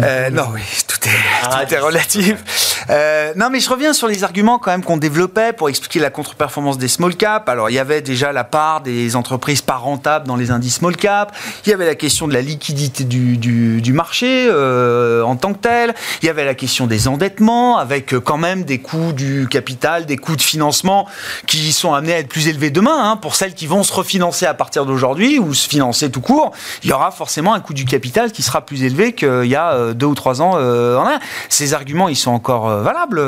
[0.02, 1.12] Euh, non, oui, tout est,
[1.44, 2.86] ah, tout est relatif.
[2.90, 6.10] Euh, non, mais je reviens sur les arguments quand même qu'on développait pour expliquer la
[6.10, 7.48] contre-performance des small cap.
[7.48, 10.98] Alors, il y avait déjà la part des entreprises pas rentables dans les indices small
[10.98, 11.36] cap.
[11.66, 15.94] Il y avait la question de la liquidité du, du, marché en tant que tel.
[16.22, 17.29] Il y avait la question des endettes
[17.78, 21.08] avec euh, quand même des coûts du capital, des coûts de financement
[21.48, 23.12] qui sont amenés à être plus élevés demain.
[23.12, 23.18] Hein.
[23.18, 26.52] Pour celles qui vont se refinancer à partir d'aujourd'hui ou se financer tout court,
[26.84, 29.74] il y aura forcément un coût du capital qui sera plus élevé qu'il y a
[29.74, 31.08] euh, deux ou trois ans euh, en
[31.50, 33.22] Ces arguments, ils sont encore valables,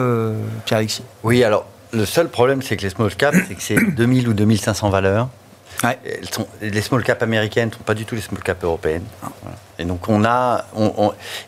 [0.66, 1.04] Pierre-Alexis?
[1.24, 4.34] Oui, alors le seul problème, c'est que les small caps, c'est que c'est 2000 ou
[4.34, 5.28] 2500 valeurs.
[6.62, 9.06] Les small caps américaines ne sont pas du tout les small caps européennes.
[9.82, 10.66] Et donc on a,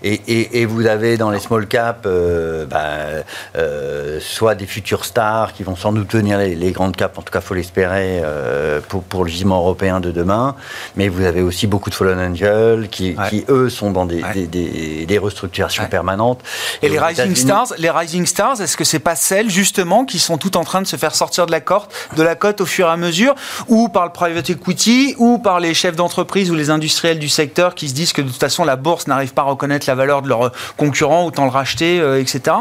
[0.01, 3.23] et, vous avez dans les small caps, euh, bah,
[3.55, 7.31] euh, soit des futurs stars qui vont sans doute tenir les, grandes caps, en tout
[7.31, 10.55] cas faut l'espérer euh, pour, le gisement européen de demain,
[10.95, 13.15] mais vous avez aussi beaucoup de fallen angels qui,
[13.49, 16.41] eux sont dans des, des, restructurations permanentes.
[16.81, 20.37] Et, les rising stars, les rising stars, est-ce que c'est pas celles justement qui sont
[20.37, 22.87] toutes en train de se faire sortir de la cote, de la cote au fur
[22.87, 23.35] et à mesure,
[23.67, 27.75] ou par le private equity, ou par les chefs d'entreprise ou les industriels du secteur
[27.75, 30.21] qui se disent que de toute façon la bourse n'arrive pas à reconnaître la valeur
[30.21, 32.55] de leurs concurrents, autant le racheter, euh, etc.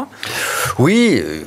[0.77, 1.43] Oui, euh,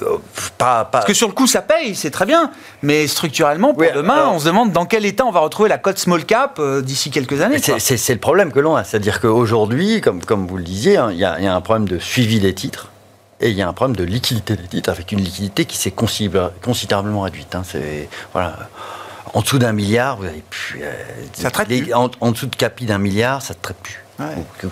[0.57, 2.51] pas, Parce que sur le coup, ça paye, c'est très bien.
[2.83, 5.99] Mais structurellement, pour demain, on se demande dans quel état on va retrouver la cote
[5.99, 7.59] small cap euh, d'ici quelques années.
[7.59, 8.85] C'est le problème que l'on a.
[8.85, 12.41] C'est-à-dire qu'aujourd'hui, comme, comme vous le disiez, hein, il y, a un problème de suivi
[12.41, 12.91] des titres.
[13.41, 15.93] Et il y a un problème de liquidité des titres, avec une liquidité qui s'est
[15.93, 17.55] considérablement réduite.
[17.55, 17.65] Hein.
[17.71, 18.57] C'est voilà,
[19.37, 20.81] en dessous d'un milliard, vous avez plus.
[21.35, 21.93] ça traite plus.
[21.93, 24.01] En, en, dessous de capi d'un milliard, ça ne traite plus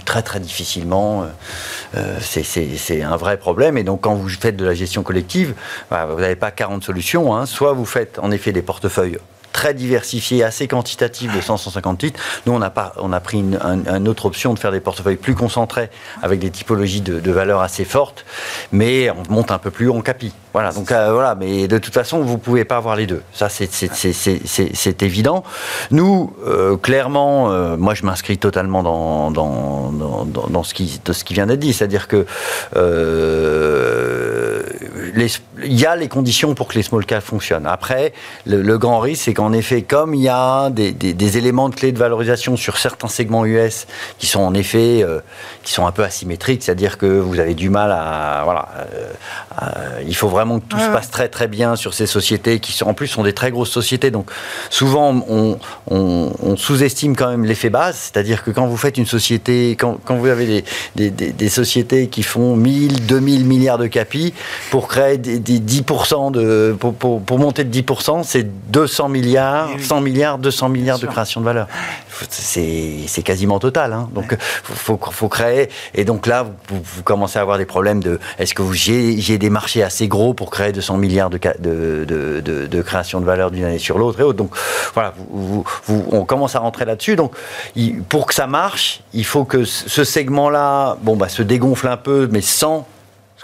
[0.04, 1.22] très très difficilement.
[1.22, 1.26] Euh,
[1.96, 3.78] euh, c'est un vrai problème.
[3.78, 5.54] Et donc quand vous faites de la gestion collective,
[5.90, 7.34] bah, vous n'avez pas 40 solutions.
[7.34, 7.46] Hein.
[7.46, 9.18] Soit vous faites en effet des portefeuilles
[9.54, 12.20] très diversifié, assez quantitatif de 150 titres.
[12.44, 15.36] Nous, on a, pas, on a pris une, autre option de faire des portefeuilles plus
[15.36, 15.90] concentrés
[16.22, 18.26] avec des typologies de, valeurs assez fortes,
[18.72, 20.32] mais on monte un peu plus haut en capi.
[20.52, 23.22] Voilà, donc euh, voilà, mais de toute façon, vous pouvez pas avoir les deux.
[23.32, 25.44] Ça, c'est évident.
[25.90, 31.72] Nous, euh, clairement, euh, moi, je m'inscris totalement dans, ce qui, vient d'être dit.
[31.72, 32.26] C'est-à-dire que
[35.62, 37.66] il y a les conditions pour que les small caps fonctionnent.
[37.66, 38.12] Après,
[38.46, 41.98] le, grand risque, c'est qu'en effet, comme il y a des, éléments de clé de
[41.98, 43.86] valorisation sur certains segments US
[44.18, 45.20] qui sont en effet, euh,
[45.62, 48.68] qui sont un peu asymétriques, c'est-à-dire que vous avez du mal à, voilà,
[49.62, 52.72] euh, il faut vraiment que tout se passe très très bien sur ces sociétés qui
[52.72, 54.10] sont en plus sont des très grosses sociétés.
[54.10, 54.30] Donc
[54.70, 59.98] souvent on, sous-estime quand même l'effet base, c'est-à-dire que quand vous faites une société, quand,
[60.08, 60.64] vous avez
[60.96, 64.32] des, des, sociétés qui font 1000, 2000 milliards de capi
[64.70, 70.38] pour créer des 10% de, pour, pour, monter de 10%, c'est 200 milliards, 100 milliards,
[70.38, 71.66] 200 milliards de création de valeur.
[72.28, 73.92] C'est quasiment total.
[73.92, 74.08] Hein.
[74.12, 75.68] Donc, il faut, faut, créer.
[75.94, 79.82] Et donc là, vous, commencez à avoir des problèmes de est-ce que j'ai des marchés
[79.82, 83.78] assez gros pour créer 200 milliards de, de, de, de création de valeur d'une année
[83.78, 84.38] sur l'autre et autres.
[84.38, 84.54] Donc,
[84.94, 87.16] voilà, vous, on commence à rentrer là-dessus.
[87.16, 87.34] Donc,
[88.08, 92.28] pour que ça marche, il faut que ce segment-là bon, bah, se dégonfle un peu,
[92.30, 92.86] mais sans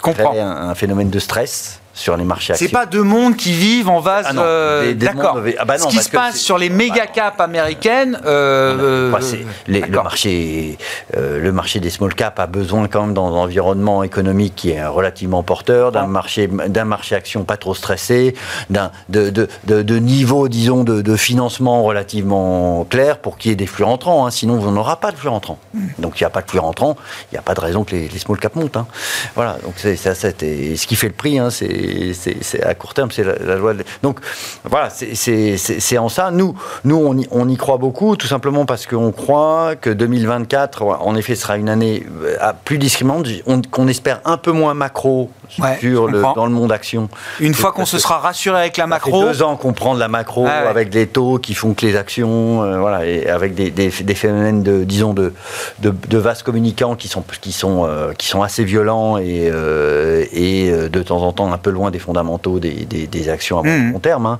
[0.02, 2.66] créer un, un phénomène de stress sur les marchés actions.
[2.66, 4.26] C'est pas deux mondes qui vivent en vase.
[4.28, 5.36] Ah euh, D'accord.
[5.36, 8.18] mondes- ah bah Ce qui se passe sur les méga caps américaines.
[8.24, 10.78] euh, Bah, euh, c'est- les- le, marché,
[11.16, 14.84] euh, le marché des small caps a besoin quand même d'un environnement économique qui est
[14.86, 18.34] relativement porteur, d'un marché, d'un marché action pas trop stressé,
[18.70, 23.52] d'un de, de, de, de niveau, disons, de, de financement relativement clair pour qu'il y
[23.52, 24.26] ait des flux rentrants.
[24.26, 24.30] hein.
[24.30, 25.58] sinon, on n'aura pas de flux rentrants.
[25.98, 26.96] Donc, il n'y a pas de flux rentrants,
[27.30, 28.76] il n'y a pas de raison que les, les small caps montent.
[28.76, 28.86] hein.
[29.34, 29.58] Voilà.
[29.64, 31.38] Donc, c'est ça, c'était ce qui fait le prix.
[31.38, 31.66] hein, c'est
[32.14, 33.74] c'est- à court terme, c'est la, la loi.
[33.74, 34.18] de- Donc,
[34.64, 36.30] voilà, c'est- en ça.
[36.30, 40.82] Nous, nous on, y, on y croit beaucoup, tout simplement parce qu'on croit que 2024,
[40.82, 45.30] en effet, sera une année euh, plus discriminante, on- qu'on espère un peu moins macro
[45.58, 47.08] Ouais, le, dans le monde action.
[47.40, 49.24] Une fois qu'on se sera rassuré avec la ça fait macro.
[49.24, 50.68] deux ans qu'on prend de la macro Ah ouais.
[50.68, 54.14] avec des taux qui font que les actions, euh, voilà, et avec des, des- des
[54.14, 55.32] phénomènes de, disons, de,
[55.80, 60.24] de, de vases communicants qui sont, qui sont, euh, qui sont assez violents et, euh,
[60.32, 63.62] et de temps en temps un peu loin des fondamentaux des, des, des actions à
[63.62, 63.92] Mhm.
[63.92, 64.26] long terme.
[64.26, 64.38] hein.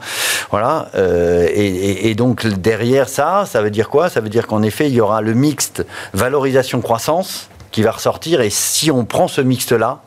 [0.50, 0.88] Voilà.
[0.94, 4.08] euh, et, et- et donc derrière ça, ça veut dire quoi?
[4.08, 8.40] Ça veut dire qu'en effet, il y aura le mixte valorisation-croissance qui va ressortir.
[8.40, 10.00] Et si on prend ce mixte-là,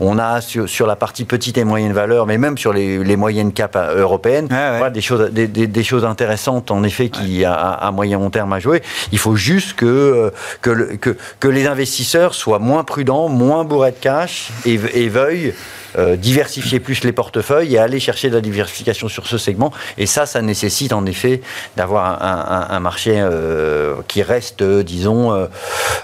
[0.00, 3.16] on a sur, sur la partie petite et moyenne valeur, mais même sur les, les
[3.16, 4.78] moyennes cap euh, européennes, Ouais, ouais.
[4.78, 8.30] voilà, des, choses, des, des- des choses intéressantes en effet qui à, à moyen long
[8.30, 8.82] terme à jouer.
[9.12, 10.30] Il faut juste que, euh,
[10.62, 15.08] que, le- que, que les investisseurs soient moins prudents, moins bourrés de cash et, et
[15.08, 15.52] veuillent
[15.98, 19.72] euh, diversifier plus les portefeuilles et aller chercher de la diversification sur ce segment.
[19.98, 21.40] Et ça, ça nécessite en effet
[21.76, 25.32] d'avoir un, marché euh, qui reste, euh, disons,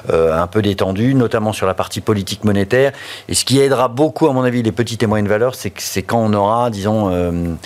[0.08, 2.92] un peu détendu, notamment sur la partie politique monétaire.
[3.28, 6.18] Et ce qui aidera beaucoup, à mon avis, les petites et moyennes valeurs, c'est quand
[6.18, 7.56] on aura, disons,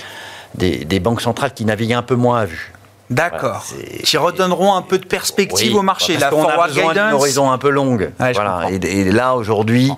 [0.54, 2.72] des, des banques centrales qui naviguent un peu moins à vue.
[3.10, 3.64] D'accord.
[3.68, 6.14] Voilà, qui redonneront un peu de perspective Oui, au marché.
[6.14, 7.12] parce La a forward besoin d'une guidance.
[7.14, 8.10] horizon un peu longue.
[8.18, 8.62] Ouais, voilà.
[8.70, 9.92] Et, et là aujourd'hui,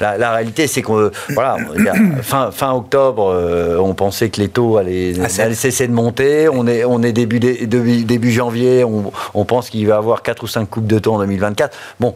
[0.00, 4.48] la, la réalité c'est qu'on voilà, a- fin, fin octobre, euh, on pensait que les
[4.48, 6.48] taux allaient, Ah, allaient cesser de monter.
[6.48, 9.98] On est on est début dé- début, début janvier, on, on pense qu'il va y
[9.98, 11.76] avoir quatre ou cinq coupes de taux en 2024.
[12.00, 12.14] Bon,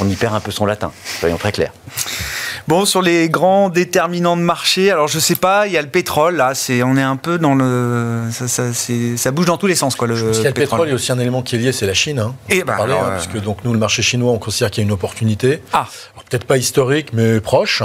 [0.00, 0.92] on y perd un peu son latin.
[1.20, 1.72] Soyons très clairs.
[2.66, 5.88] Bon, sur les grands déterminants de marché, alors je sais pas, il y a le
[5.88, 8.24] pétrole, là, c'est, on est un peu dans le.
[8.30, 10.50] Ça, ça, c'est- ça bouge dans tous les sens, quoi, le, Parce qu'il y a
[10.50, 12.18] le pétrole, il y a aussi un élément qui est lié, c'est la Chine.
[12.18, 12.34] Hein.
[12.50, 14.38] Et On bah, parlait, alors, hein, euh, parce que donc nous, le marché chinois, on
[14.38, 15.62] considère qu'il y a une opportunité.
[15.72, 15.86] Ah.
[16.12, 17.82] Alors, Peut-être pas historique, mais proche,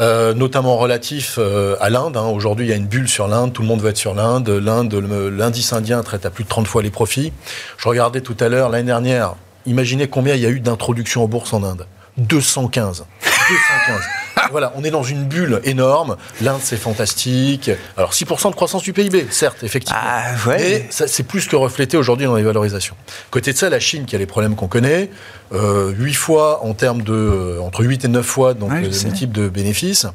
[0.00, 2.16] euh, notamment relatif euh, à l'Inde.
[2.16, 2.26] hein.
[2.26, 4.48] Aujourd'hui, il y a une bulle sur l'Inde, tout le monde veut être sur l'Inde.
[4.48, 4.94] L'Inde,
[5.32, 7.32] l'indice indien traite à plus de 30 fois les profits.
[7.78, 11.28] Je regardais tout à l'heure, l'année dernière, imaginez combien il y a eu d'introductions en
[11.28, 11.86] bourse en Inde
[12.18, 13.04] 215.
[13.22, 14.00] 215.
[14.50, 16.16] Voilà, on est dans une bulle énorme.
[16.42, 17.70] L'Inde, c'est fantastique.
[17.96, 19.98] Alors, 6% de croissance du PIB, certes, effectivement.
[20.02, 20.56] Ah, ouais.
[20.58, 22.94] Mais c'est plus que reflété aujourd'hui dans les valorisations.
[23.30, 25.08] Côté de ça, la Chine, qui a les problèmes qu'on connaît,
[25.54, 27.12] euh, 8 fois en termes de.
[27.12, 30.06] euh, entre 8 et 9 fois, donc Ouais, je le type de bénéfices.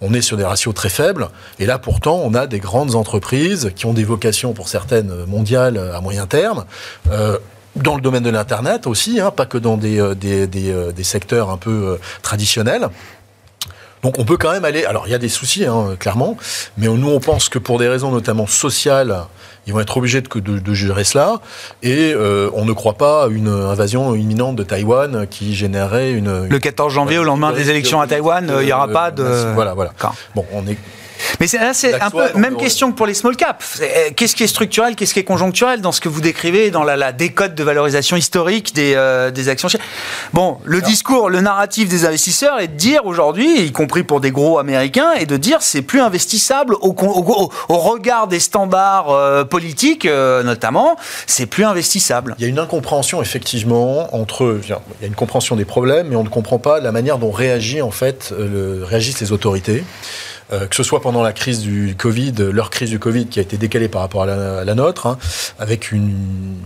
[0.00, 1.28] On est sur des ratios très faibles.
[1.58, 5.78] Et là, pourtant, on a des grandes entreprises qui ont des vocations, pour certaines, mondiales
[5.92, 6.66] à moyen terme.
[7.10, 7.38] Euh,
[7.76, 10.92] dans le domaine de l'Internet aussi, hein, pas que dans des, euh, des, des, euh,
[10.92, 12.88] des secteurs un peu euh, traditionnels.
[14.02, 14.84] Donc on peut quand même aller.
[14.84, 16.36] Alors il y a des soucis, hein, clairement,
[16.76, 19.26] mais nous on pense que pour des raisons notamment sociales,
[19.66, 21.40] ils vont être obligés de, de, de gérer cela.
[21.84, 26.48] Et euh, on ne croit pas à une invasion imminente de Taïwan qui générerait une.
[26.48, 29.22] Le 14 janvier, au lendemain des élections à Taïwan, il n'y aura pas de.
[29.54, 29.92] Voilà, voilà.
[30.34, 30.76] Bon, on est.
[31.40, 33.80] Mais c'est, là, c'est un peu même on- question que pour les small caps.
[33.80, 36.84] Euh, Qu'est-ce qui est structurel, qu'est-ce qui est conjoncturel dans ce que vous décrivez dans
[36.84, 39.68] la, la décote de valorisation historique des, euh, des actions
[40.32, 44.30] Bon, le discours, le narratif des investisseurs est de dire aujourd'hui, y compris pour des
[44.30, 46.92] gros américains, et de dire c'est plus investissable au,
[47.68, 52.34] regard des standards euh, politiques, euh, notamment, c'est plus investissable.
[52.38, 54.58] Il y a une incompréhension effectivement entre.
[54.64, 54.72] Il y
[55.04, 57.90] a une compréhension des problèmes, mais on ne comprend pas la manière dont réagit en
[57.90, 59.84] fait le- réagissent les autorités.
[60.52, 63.38] Euh, que ce soit pendant la crise du Covid, euh, leur crise du Covid qui
[63.38, 65.16] a été décalée par rapport à la, à la nôtre, hein,
[65.58, 66.10] avec une,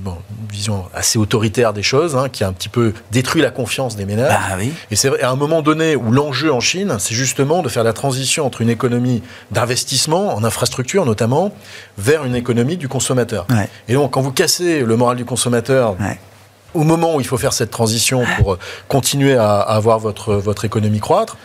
[0.01, 3.51] bon, une vision assez autoritaire des choses, hein, qui a un petit peu détruit la
[3.51, 4.35] confiance des ménages.
[4.37, 4.73] Ah oui.
[4.91, 7.85] Et c'est vrai, à un moment donné où l'enjeu en Chine, c'est justement de faire
[7.85, 9.23] la transition entre une économie
[9.53, 11.53] d'investissement en infrastructure notamment,
[11.97, 13.47] vers une économie du consommateur.
[13.51, 13.69] Ouais.
[13.89, 16.19] Et donc, quand vous cassez le moral du consommateur, Ouais.
[16.75, 20.35] au moment où il faut faire cette transition pour euh, continuer à, à avoir votre,
[20.35, 21.37] votre économie croître,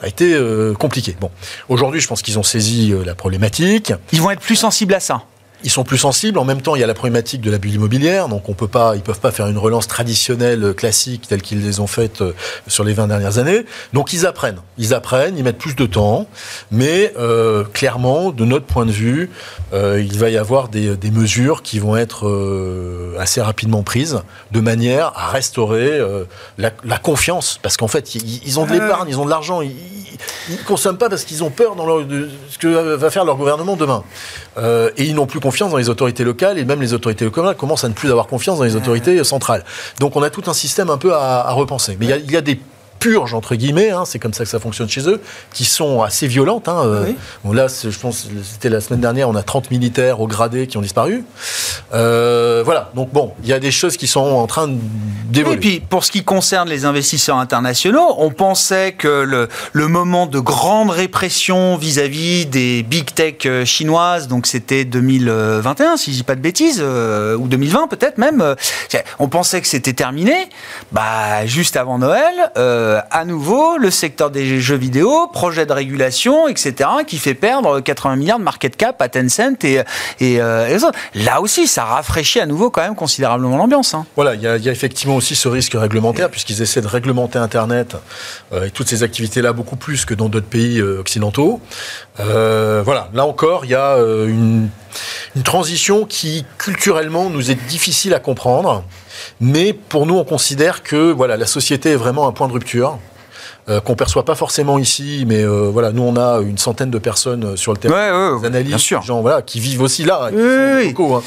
[0.00, 1.14] ça a été euh, compliqué.
[1.20, 1.30] Bon,
[1.68, 3.92] aujourd'hui, je pense qu'ils ont saisi euh, la problématique.
[4.12, 5.24] Ils vont être plus sensibles à ça.
[5.64, 6.38] Ils sont plus sensibles.
[6.38, 8.68] En même temps, il y a la problématique de la bulle immobilière, donc on peut
[8.68, 12.22] pas, ils peuvent pas faire une relance traditionnelle euh, classique telle qu'ils les ont faites
[12.22, 12.32] euh,
[12.66, 13.64] sur les 20 dernières années.
[13.92, 16.26] Donc ils apprennent, ils apprennent, ils mettent plus de temps,
[16.70, 19.30] mais euh, clairement, de notre point de vue,
[19.72, 24.20] euh, il va y avoir des, des mesures qui vont être euh, assez rapidement prises,
[24.52, 26.00] de manière à restaurer
[26.58, 29.60] la, la, confiance, parce qu'en fait, ils, ils, ont de l'épargne, ils ont de l'argent,
[29.60, 29.72] ils,
[30.48, 33.36] ils consomment pas parce qu'ils ont peur dans leur, de ce que va faire leur
[33.36, 34.02] gouvernement demain,
[34.58, 37.84] et ils n'ont plus confiance dans les autorités locales et même les autorités locales commencent
[37.84, 39.64] à ne plus avoir confiance dans les autorités centrales.
[39.98, 41.96] Donc on a tout un système un peu à, à repenser.
[41.98, 42.60] Mais il y, a, il y a des
[43.00, 45.20] purges entre guillemets, hein, c'est comme ça que ça fonctionne chez eux,
[45.52, 46.68] qui sont assez violentes.
[46.68, 47.16] Hein, euh, oui.
[47.44, 50.76] bon, là, je pense, c'était la semaine dernière, on a 30 militaires au gradé qui
[50.76, 51.24] ont disparu.
[51.94, 54.68] Euh, voilà, donc bon, il y a des choses qui sont en train
[55.24, 55.56] d'évoluer.
[55.56, 60.26] Et puis, pour ce qui concerne les investisseurs internationaux, on pensait que le, le moment
[60.26, 66.16] de grande répression vis-à-vis -vis des big tech euh, chinoises, donc c'était 2021, si je
[66.18, 68.54] dis pas de bêtises, euh, ou 2020 peut-être même,
[69.18, 70.48] on pensait que c'était terminé.
[70.92, 76.48] Bah, juste avant Noël, euh, à nouveau le secteur des jeux vidéo, projet de régulation,
[76.48, 79.80] etc., qui fait perdre 80 milliards de market cap à Tencent et,
[80.20, 80.78] et, euh.
[81.14, 83.94] Là aussi, ça rafraîchit à nouveau quand même considérablement l'ambiance.
[83.94, 84.06] Hein.
[84.16, 87.96] Voilà, il y, a effectivement aussi ce risque réglementaire, puisqu'ils essaient de réglementer Internet
[88.52, 91.60] euh, et toutes ces activités-là beaucoup plus que dans d'autres pays euh, occidentaux.
[92.20, 94.68] Euh, voilà, là encore, il y a une
[95.44, 98.84] transition qui culturellement nous est difficile à comprendre.
[99.40, 102.98] Mais pour nous, on considère que voilà, la société est vraiment un point de rupture.
[103.68, 106.98] Euh, qu'on perçoit pas forcément ici, mais euh, voilà, nous on a une centaine de
[106.98, 109.00] personnes sur le terrain, ouais, ouais, des analystes, bien sûr.
[109.00, 111.22] des gens voilà, qui vivent aussi là, oui, locaux, hein,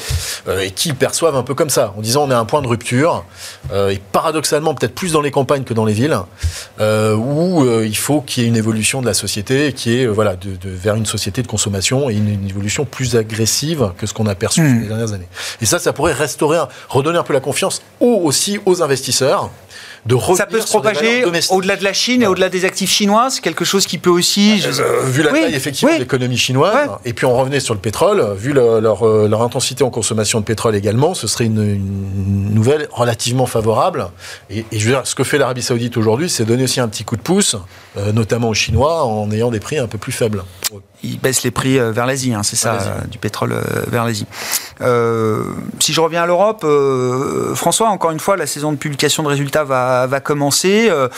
[0.48, 2.66] euh, et qui perçoivent un peu comme ça, en disant on est un point de
[2.66, 3.24] rupture,
[3.72, 6.18] euh, et paradoxalement peut-être plus dans les campagnes que dans les villes,
[6.80, 10.34] euh, où il faut qu'il y ait une évolution de la société, qui est voilà
[10.34, 14.12] de, de, vers une société de consommation et une, une évolution plus agressive que ce
[14.12, 14.80] qu'on a perçu mmh.
[14.82, 15.28] les dernières années.
[15.62, 19.50] Et ça, ça pourrait restaurer, redonner un peu la confiance aux, aussi aux investisseurs
[20.06, 23.40] de Ça peut se propager au-delà de la Chine et au-delà des actifs chinois, c'est
[23.40, 24.62] quelque chose qui peut aussi.
[24.64, 25.10] Euh, je...
[25.10, 25.98] vu la oui, taille effectivement oui.
[25.98, 26.94] de l'économie chinoise, ouais.
[27.04, 30.40] et puis on revenait sur le pétrole, vu le, leur, euh, leur, intensité en consommation
[30.40, 34.08] de pétrole également, ce serait une, une nouvelle relativement favorable.
[34.50, 36.88] Et, et, je veux dire, ce que fait l'Arabie Saoudite aujourd'hui, c'est donner aussi un
[36.88, 37.56] petit coup de pouce,
[37.96, 40.42] euh, notamment aux Chinois, en ayant des prix un peu plus faibles.
[41.02, 42.78] Ils baissent les prix vers l'Asie, hein, c'est ça,
[43.10, 43.54] du pétrole
[43.88, 44.26] vers l'Asie.
[44.80, 45.44] Euh,
[45.78, 46.64] si je reviens à l'Europe,
[47.54, 50.88] François, encore une fois, la saison de publication de résultats va, va commencer.
[50.90, 51.08] Euh,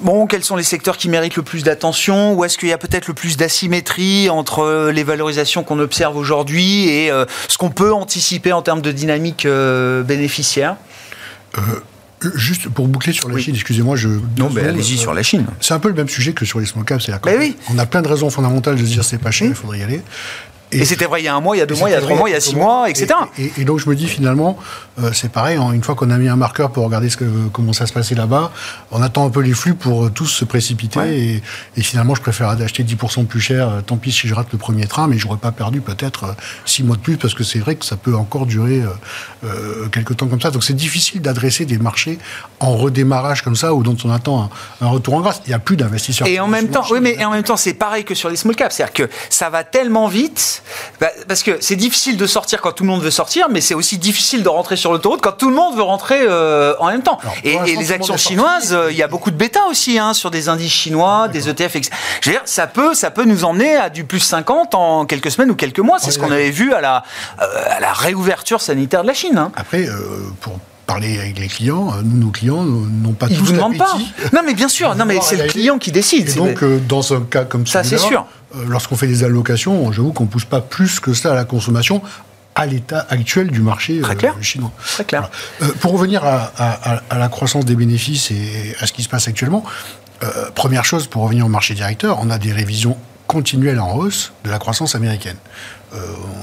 [0.00, 2.32] Bon, quels sont les secteurs qui méritent le plus d'attention?
[2.32, 6.88] Ou est-ce qu'il y a peut-être le plus d'asymétrie entre les valorisations qu'on observe aujourd'hui
[6.88, 10.76] et euh, ce qu'on peut anticiper en termes de dynamique euh, bénéficiaire?
[11.58, 11.60] Euh,
[12.34, 13.42] Juste pour boucler sur la oui.
[13.42, 14.08] Chine, excusez-moi, je.
[14.38, 15.46] Non, mais allez-y sur la Chine.
[15.60, 17.08] C'est un peu le même sujet que sur les small caps.
[17.38, 17.56] Oui.
[17.70, 19.82] On a plein de raisons fondamentales de se dire c'est pas cher, il faudrait y
[19.82, 20.02] aller.
[20.72, 21.92] Et, et c'était vrai il y a un mois, il y a deux mois, il
[21.92, 23.08] y a trois mois, il y a six mois, etc.
[23.38, 24.56] Et, et, et, donc je me dis finalement,
[25.02, 27.24] euh, c'est pareil, hein, une fois qu'on a mis un marqueur pour regarder ce que,
[27.52, 28.52] comment ça se passait là-bas,
[28.90, 30.98] on attend un peu les flux pour euh, tous se précipiter.
[30.98, 31.18] Ouais.
[31.18, 31.42] Et,
[31.76, 34.58] et, finalement, je préfère acheter 10% plus cher, euh, tant pis si je rate le
[34.58, 36.32] premier train, mais j'aurais pas perdu peut-être euh,
[36.64, 38.82] six mois de plus, parce que c'est vrai que ça peut encore durer
[39.44, 40.50] euh, quelques temps comme ça.
[40.50, 42.18] Donc c'est difficile d'adresser des marchés
[42.60, 44.42] en redémarrage comme ça, ou dont on attend
[44.80, 45.40] un, un retour en grâce.
[45.46, 46.28] Il n'y a plus d'investisseurs.
[46.28, 48.56] Et en même temps, oui, mais en même temps, c'est pareil que sur les small
[48.56, 48.74] caps.
[48.74, 50.62] C'est-à-dire que ça va tellement vite,
[51.00, 53.74] bah, parce que c'est difficile de sortir quand tout le monde veut sortir, mais c'est
[53.74, 57.02] aussi difficile de rentrer sur l'autoroute quand tout le monde veut rentrer euh, en même
[57.02, 57.18] temps.
[57.22, 60.14] Alors, et, et les actions chinoises, euh, il y a beaucoup de bêta aussi hein,
[60.14, 61.76] sur des indices chinois, des ETF.
[61.76, 61.90] Etc.
[62.20, 65.30] Je veux dire, ça peut, ça peut nous emmener à du plus 50 en quelques
[65.30, 65.98] semaines ou quelques mois.
[65.98, 67.04] C'est ce qu'on avait vu à la,
[67.40, 69.38] euh, à la réouverture sanitaire de la Chine.
[69.38, 69.52] Hein.
[69.56, 69.86] Après,
[70.40, 70.58] pour
[70.90, 73.96] parler avec les clients, nous, nos clients n'ont pas Ils tous vous demandent pas.
[74.32, 74.96] Non, mais bien sûr.
[74.96, 76.28] Non, mais c'est le client qui décide.
[76.28, 78.26] Et donc, euh, dans un cas comme ça, c'est sûr.
[78.56, 82.02] Euh, Lorsqu'on fait des allocations, j'avoue qu'on pousse pas plus que ça à la consommation
[82.60, 84.34] à l'état actuel du marché Très clair.
[84.38, 84.70] Euh, chinois.
[84.84, 85.30] Très clair.
[85.58, 85.72] Voilà.
[85.72, 89.08] Euh, pour revenir à, à, à, la croissance des bénéfices et à ce qui se
[89.08, 89.64] passe actuellement,
[90.22, 92.96] euh, première chose, pour revenir au marché directeur, on a des révisions
[93.26, 95.36] continuelles en hausse de la croissance américaine.
[95.94, 95.98] Euh,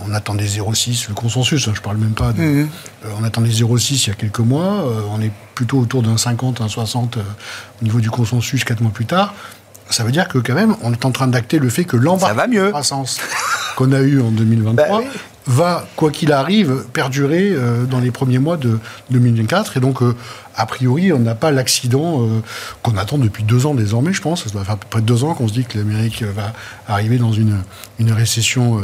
[0.07, 2.41] on attendait 0,6, le consensus, hein, je parle même pas de...
[2.41, 2.69] Mmh.
[3.05, 6.61] Euh, on attendait 0,6 il y a quelques mois, on est plutôt autour d'un 50,
[6.61, 9.35] un 60 au niveau du consensus 4 mois plus tard.
[9.89, 12.49] Ça veut dire que quand même, on est en train d'acter le fait que l'embarque
[12.49, 13.19] de croissance
[13.77, 15.19] qu'on a eu en 2023 bah, oui.
[15.47, 18.79] Va, quoi qu'il arrive, perdurer euh, dans les premiers mois de
[19.11, 19.77] 2024.
[19.77, 20.15] Et donc, euh,
[20.55, 22.41] a priori, on n'a pas l'accident euh,
[22.83, 24.43] qu'on attend depuis deux ans désormais, je pense.
[24.43, 26.53] Ça doit faire à peu près deux ans qu'on se dit que l'Amérique va
[26.87, 27.59] arriver dans une,
[27.99, 28.81] une récession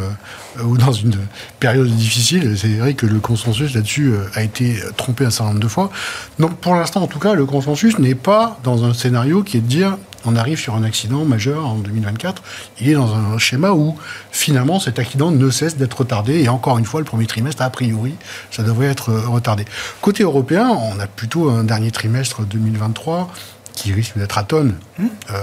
[0.63, 1.17] ou dans une
[1.59, 2.57] période difficile.
[2.57, 5.91] C'est vrai que le consensus là-dessus a été trompé un certain nombre de fois.
[6.39, 9.61] Donc, pour l'instant, en tout cas, le consensus n'est pas dans un scénario qui est
[9.61, 12.41] de dire on arrive sur un accident majeur en 2024.
[12.81, 13.97] Il est dans un schéma où
[14.31, 16.41] finalement cet accident ne cesse d'être retardé.
[16.41, 18.15] Et encore une fois, le premier trimestre, a priori,
[18.51, 19.65] ça devrait être euh, retardé.
[20.01, 23.31] Côté européen, on a plutôt un dernier trimestre 2023
[23.73, 24.75] qui risque d'être à tonnes.
[24.99, 25.05] Mmh.
[25.31, 25.37] Euh,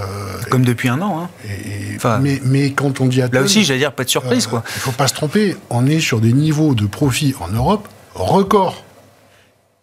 [0.49, 1.27] Comme depuis un an.
[1.45, 2.19] Hein.
[2.21, 4.47] mais, mais, quand on dit à Là aussi, j'allais dire, pas de surprise.
[4.47, 4.63] quoi.
[4.65, 7.87] Il ne faut pas se tromper, on est sur des niveaux de profit en Europe
[8.15, 8.83] records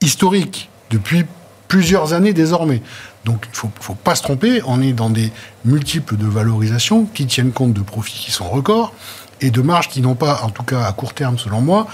[0.01, 1.25] historiques depuis
[1.69, 2.83] plusieurs années désormais.
[3.25, 5.31] Donc il ne faut, pas se tromper, on est dans des
[5.65, 8.93] multiples de valorisation qui tiennent compte de profits qui sont records
[9.41, 11.87] et de marges qui n'ont pas, en tout cas à court terme selon moi,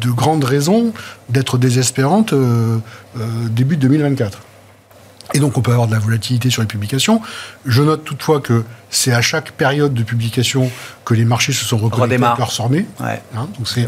[0.00, 0.92] de grandes raisons
[1.28, 2.78] d'être désespérantes euh,
[3.18, 4.40] euh, début 2024.
[5.32, 7.22] Et donc on peut avoir de la volatilité sur les publications.
[7.64, 10.70] Je note toutefois que c'est à chaque période de publication
[11.04, 12.86] que les marchés se sont reconnectés à leur sommet.
[13.00, 13.22] Ouais.
[13.36, 13.86] Hein, donc c'est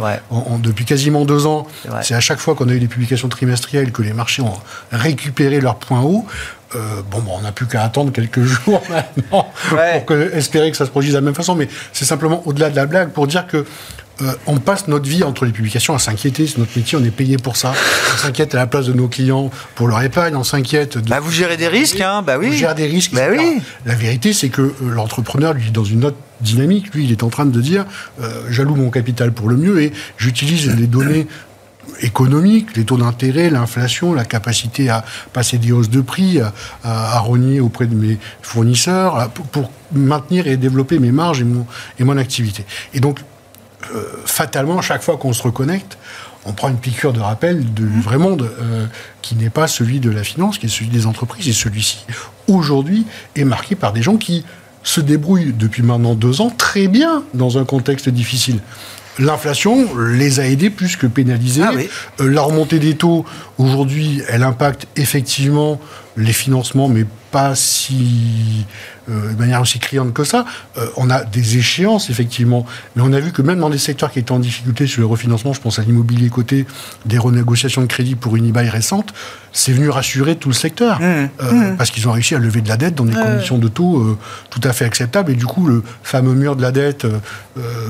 [0.61, 1.67] depuis quasiment deux ans,
[2.03, 4.55] c'est à chaque fois qu'on a eu des publications trimestrielles que les marchés ont
[4.93, 6.27] récupéré leur point haut.
[6.75, 10.85] Euh, bon, bon, on n'a plus qu'à attendre quelques jours maintenant pour espérer que ça
[10.85, 11.55] se produise de la même façon.
[11.55, 13.65] Mais c'est simplement au-delà de la blague pour dire que
[14.23, 16.47] euh, on passe notre vie entre les publications à s'inquiéter.
[16.47, 17.75] C'est notre métier, on est payé pour ça.
[18.15, 20.97] On s'inquiète à la place de nos clients pour leur épargne, on s'inquiète.
[20.99, 22.49] Bah vous gérez des risques, hein Bah oui.
[22.49, 23.13] Vous gérez des risques.
[23.13, 23.61] Bah oui.
[23.85, 27.29] La vérité, c'est que euh, l'entrepreneur, lui, dans une autre dynamique, lui, il est en
[27.29, 27.85] train de dire
[28.23, 31.27] euh, j'alloue mon capital pour le mieux et j'utilise les données
[32.01, 36.41] économiques, les taux d'intérêt, l'inflation, la capacité à passer des hausses de prix,
[36.85, 41.65] à, rogner auprès de mes fournisseurs, pour, maintenir et développer mes marges et mon,
[42.01, 42.65] et mon activité.
[42.93, 43.21] Et donc,
[43.95, 45.99] euh, fatalement, chaque fois qu'on se reconnecte,
[46.45, 48.87] on prend une piqûre de rappel du vrai monde euh,
[49.21, 51.49] qui n'est pas celui de la finance, qui est celui des entreprises.
[51.49, 51.99] Et celui-ci,
[52.47, 54.45] aujourd'hui, est marqué par des gens qui
[54.83, 58.61] se débrouillent depuis maintenant deux ans très bien dans un contexte difficile.
[59.19, 61.63] L'inflation les a aidés plus que pénalisés.
[61.65, 61.73] Ah
[62.21, 63.25] euh, la remontée des taux,
[63.59, 65.81] aujourd'hui, elle impacte effectivement
[66.17, 68.67] les financements, mais pas si
[69.09, 70.45] euh, de manière aussi criante que ça.
[70.79, 74.11] Euh, on a des échéances, effectivement, mais on a vu que même dans des secteurs
[74.11, 76.67] qui étaient en difficulté sur le refinancement, je pense à l'immobilier côté,
[77.05, 79.15] des renégociations de crédit pour une IBAI récente,
[79.53, 81.05] c'est venu rassurer tout le secteur, mmh.
[81.05, 81.77] Euh, mmh.
[81.77, 84.19] parce qu'ils ont réussi à lever de la dette dans des conditions de taux
[84.51, 87.07] tout à fait acceptables, et du coup, le fameux mur de la dette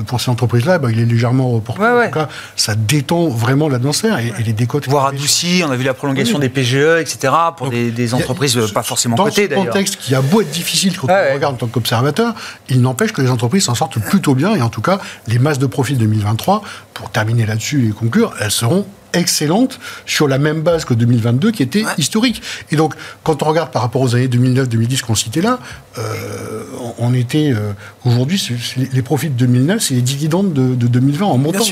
[0.05, 1.83] pour ces entreprises-là, bah, il est légèrement reporté.
[1.83, 4.87] en tout cas, ça détend vraiment l'atmosphère et, et les décotes.
[4.87, 9.15] Voire adouci, on a vu la prolongation des PGE, etc., pour des, entreprises pas forcément
[9.15, 9.65] cotées, d'ailleurs.
[9.65, 12.33] Dans ce contexte qui a beau être difficile quand on regarde en tant qu'observateur,
[12.69, 15.59] il n'empêche que les entreprises s'en sortent plutôt bien, et en tout cas, les masses
[15.59, 16.61] de profit 2023,
[16.93, 21.63] pour terminer là-dessus et conclure, elles seront excellentes sur la même base que 2022 qui
[21.63, 22.41] était historique.
[22.71, 22.93] Et donc,
[23.23, 25.59] quand on regarde par rapport aux années 2009-2010 qu'on citait là,
[25.97, 26.63] euh,
[26.97, 27.73] on était euh,
[28.05, 28.41] aujourd'hui,
[28.77, 31.63] les profits de 2009, c'est les dividendes de, 2020 en montant.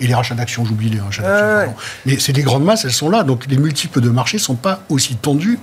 [0.00, 1.74] Et les rachats d'actions, j'oublie les rachats d'actions.
[2.06, 3.22] Mais c'est des grandes masses, elles sont là.
[3.22, 5.58] Donc les multiples de marché ne sont pas aussi tendus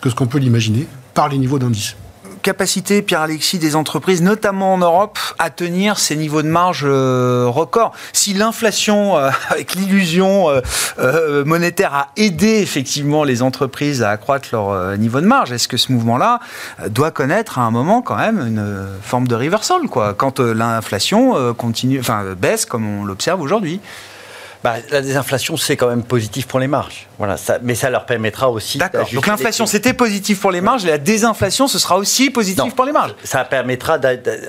[0.00, 1.96] que ce qu'on peut l'imaginer par les niveaux d'indice
[2.42, 7.92] capacité, Pierre-Alexis, des entreprises, notamment en Europe, à tenir ces niveaux de marge euh, records.
[8.12, 10.46] Si l'inflation, euh, avec l'illusion
[10.98, 15.76] euh, monétaire, a aidé effectivement les entreprises à accroître leur niveau de marge, est-ce que
[15.76, 16.40] ce mouvement-là
[16.88, 22.00] doit connaître à un moment quand même une forme de reversal, quoi, quand l'inflation continue,
[22.00, 23.80] enfin baisse comme on l'observe aujourd'hui
[24.62, 27.06] bah, la désinflation, c'est quand même positif pour les marges.
[27.16, 28.76] Voilà, ça, mais ça leur permettra aussi.
[28.76, 29.08] D'accord.
[29.12, 32.84] Donc l'inflation, c'était positif pour les marges, et la désinflation, ce sera aussi positif pour
[32.84, 33.14] les marges.
[33.24, 33.98] Ça permettra,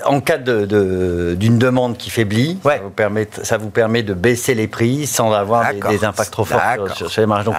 [0.04, 4.12] en cas d'une de, d'une demande qui faiblit, ça, vous permet, ça vous permet de
[4.12, 6.60] baisser les prix sans avoir des, impacts trop forts
[6.94, 7.46] sur, les marges.
[7.46, 7.56] Donc,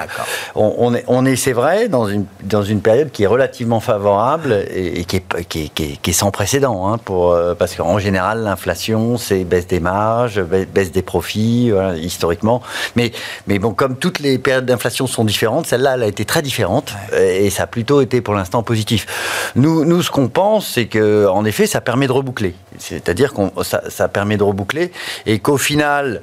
[0.53, 4.63] on, est, on est c'est vrai, dans une, dans une période qui est relativement favorable
[4.71, 8.43] et, qui, est, qui, est, qui, est, sans précédent, hein, pour, euh, parce qu'en général,
[8.43, 12.42] l'inflation, c'est baisse des marges, baisse des profits, historiquement
[12.95, 13.11] mais,
[13.47, 16.93] mais bon, comme toutes les périodes d'inflation sont différentes, celle-là, elle a été très différente
[17.15, 19.05] et ça a plutôt été pour l'instant positif.
[19.55, 22.55] Nous, nous ce qu'on pense, c'est que en effet, ça permet de reboucler.
[22.77, 24.91] C'est-à-dire que ça, ça permet de reboucler
[25.25, 26.21] et qu'au final,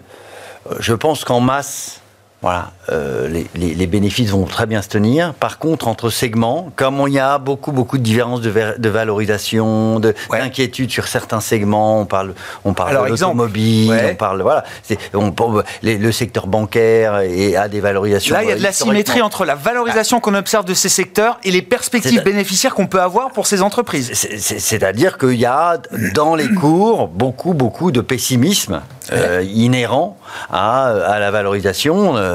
[0.70, 1.99] euh, je pense qu'en masse,
[2.42, 5.34] voilà, euh, les, bénéfices vont très bien se tenir.
[5.34, 10.90] Par contre, entre segments, comme il y a beaucoup, beaucoup de différences de, valorisation, d'inquiétude
[10.90, 12.32] sur certains segments, on parle,
[12.64, 14.64] on parle de l'automobile, on parle, voilà,
[15.12, 15.34] on,
[15.82, 18.34] le secteur bancaire et a des valorisations.
[18.34, 21.38] Là, il y a de la symétrie entre la valorisation qu'on observe de ces secteurs
[21.44, 24.12] et les perspectives bénéficiaires qu'on peut avoir pour ces entreprises.
[24.14, 25.76] C'est-à-dire qu'il y a
[26.14, 28.80] dans les cours beaucoup, beaucoup de pessimisme
[29.12, 30.16] euh, inhérent
[30.50, 32.29] à, à, la valorisation euh,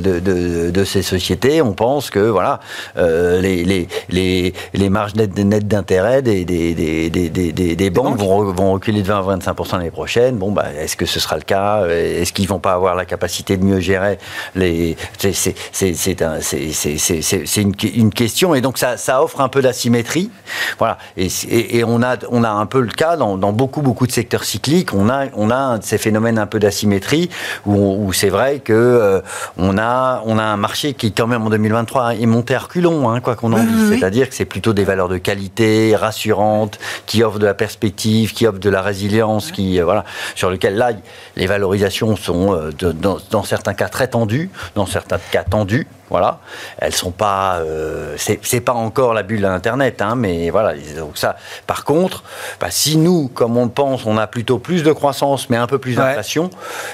[0.00, 1.62] de, de, de, ces sociétés.
[1.62, 2.60] On pense que voilà,
[2.96, 8.18] euh, les, les, les, les, marges nettes, nettes d'intérêt des, des, des, des, des banques,
[8.18, 10.36] Vont, vont, reculer de 20 à 25% l'année prochaine.
[10.36, 11.86] Bon, bah, est-ce que ce sera le cas?
[11.86, 14.18] Est-ce qu'ils vont pas avoir la capacité de mieux gérer
[14.54, 16.38] les C'est un,
[17.56, 20.30] une, une question et donc ça, ça offre un peu d'asymétrie.
[20.78, 20.98] Voilà.
[21.16, 24.06] Et, et, et, on a on a un peu le cas dans, dans beaucoup beaucoup
[24.06, 24.94] de secteurs cycliques.
[24.94, 27.30] On a on a ces phénomènes un peu d'asymétrie
[27.66, 29.20] où, où c'est vrai que euh,
[29.56, 33.08] on a on a un marché qui quand même en 2023 est monté à reculons,
[33.10, 33.90] hein, quoi qu'on en dise.
[33.90, 38.46] C'est-à-dire que c'est plutôt des valeurs de qualité rassurantes qui offrent de la perspective, qui
[38.46, 40.04] offrent de la résilience, qui euh, voilà
[40.34, 40.92] sur lequel là
[41.36, 45.86] les valorisations sont euh, de, dans, dans certains cas très tendues, dans certains cas tendues.
[46.12, 46.40] Voilà,
[46.76, 50.74] elles sont pas, euh, c'est pas encore la bulle d'Internet, hein, mais voilà.
[50.94, 51.36] Donc ça,
[51.66, 52.22] par contre,
[52.60, 55.66] bah, si nous, comme on le pense, on a plutôt plus de croissance, mais un
[55.66, 56.50] peu plus d'inflation, ouais.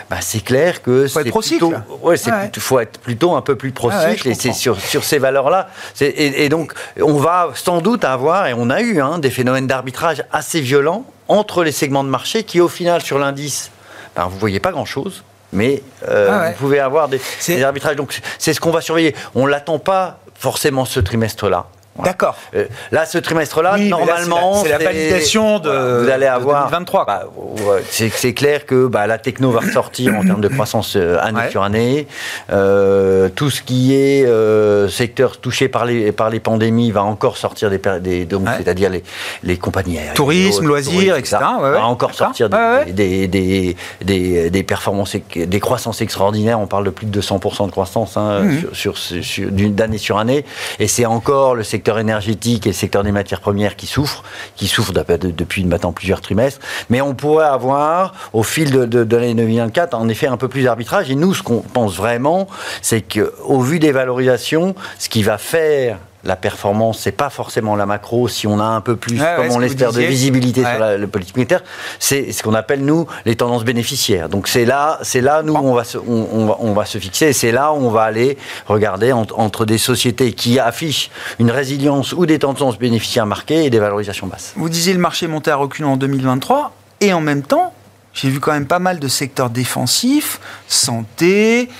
[0.08, 2.50] bah, c'est clair que c'est plutôt, ouais, c'est ouais.
[2.58, 5.68] faut être plutôt un peu plus pro-cycle, et c'est sur, sur ces valeurs-là.
[6.00, 9.66] Et, et, donc, on va sans doute avoir, et on a eu hein, des phénomènes
[9.66, 13.72] d'arbitrage assez violents entre les segments de marché qui, au final, sur l'indice,
[14.14, 16.50] ben, vous voyez pas grand-chose mais euh, ah ouais.
[16.52, 17.96] vous pouvez avoir des, des arbitrages.
[17.96, 19.14] Donc c'est ce qu'on va surveiller.
[19.34, 21.66] On ne l'attend pas forcément ce trimestre-là.
[21.98, 22.12] Voilà.
[22.12, 22.36] D'accord.
[22.54, 27.04] Euh, là, ce trimestre-là, oui, normalement, c'est la, la, validation de, vous allez avoir, 2023.
[27.04, 31.18] Bah, ouais, c'est clair que bah, la techno va ressortir en termes de croissance euh,
[31.20, 31.50] année ouais.
[31.50, 32.06] sur année.
[32.50, 37.36] Euh, tout ce qui est euh, secteur touché par les par les pandémies va encore
[37.36, 38.52] sortir des, des donc ouais.
[38.58, 39.02] c'est-à-dire les
[39.42, 41.38] les compagnies aériennes, tourisme, loisirs, etc.
[41.60, 46.60] va encore sortir des, des, des, des, des performances, des croissances extraordinaires.
[46.60, 48.60] On parle de plus de 200% de croissance hein, mmh.
[48.72, 50.44] sur, sur, sur d'année sur année,
[50.78, 54.22] et c'est encore le secteur énergétique et le secteur des matières premières qui souffrent,
[54.56, 56.60] qui souffrent depuis maintenant plusieurs trimestres.
[56.90, 60.48] Mais on pourrait avoir, au fil de, de, de l'année 2024, en effet un peu
[60.48, 61.10] plus d'arbitrage.
[61.10, 62.48] Et nous, ce qu'on pense vraiment,
[62.82, 65.98] c'est qu'au vu des valorisations, ce qui va faire
[66.28, 68.28] la performance, c'est pas forcément la macro.
[68.28, 70.70] Si on a un peu plus, ouais, comme ouais, on l'espère, de visibilité ouais.
[70.70, 71.64] sur la, le politique monétaire,
[71.98, 74.28] c'est ce qu'on appelle nous les tendances bénéficiaires.
[74.28, 76.98] Donc c'est là, c'est là nous on va se, on, on, va, on va se
[76.98, 77.26] fixer.
[77.26, 81.50] Et c'est là où on va aller regarder entre, entre, des sociétés qui affichent une
[81.50, 84.52] résilience ou des tendances bénéficiaires marquées et des valorisations basses.
[84.56, 87.72] Vous disiez le marché montait à reculons en 2023 et en même temps,
[88.12, 91.70] j'ai vu quand même pas mal de secteurs défensifs, santé,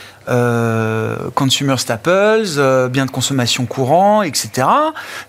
[1.35, 4.67] consumer staples, euh, biens de consommation courant, etc.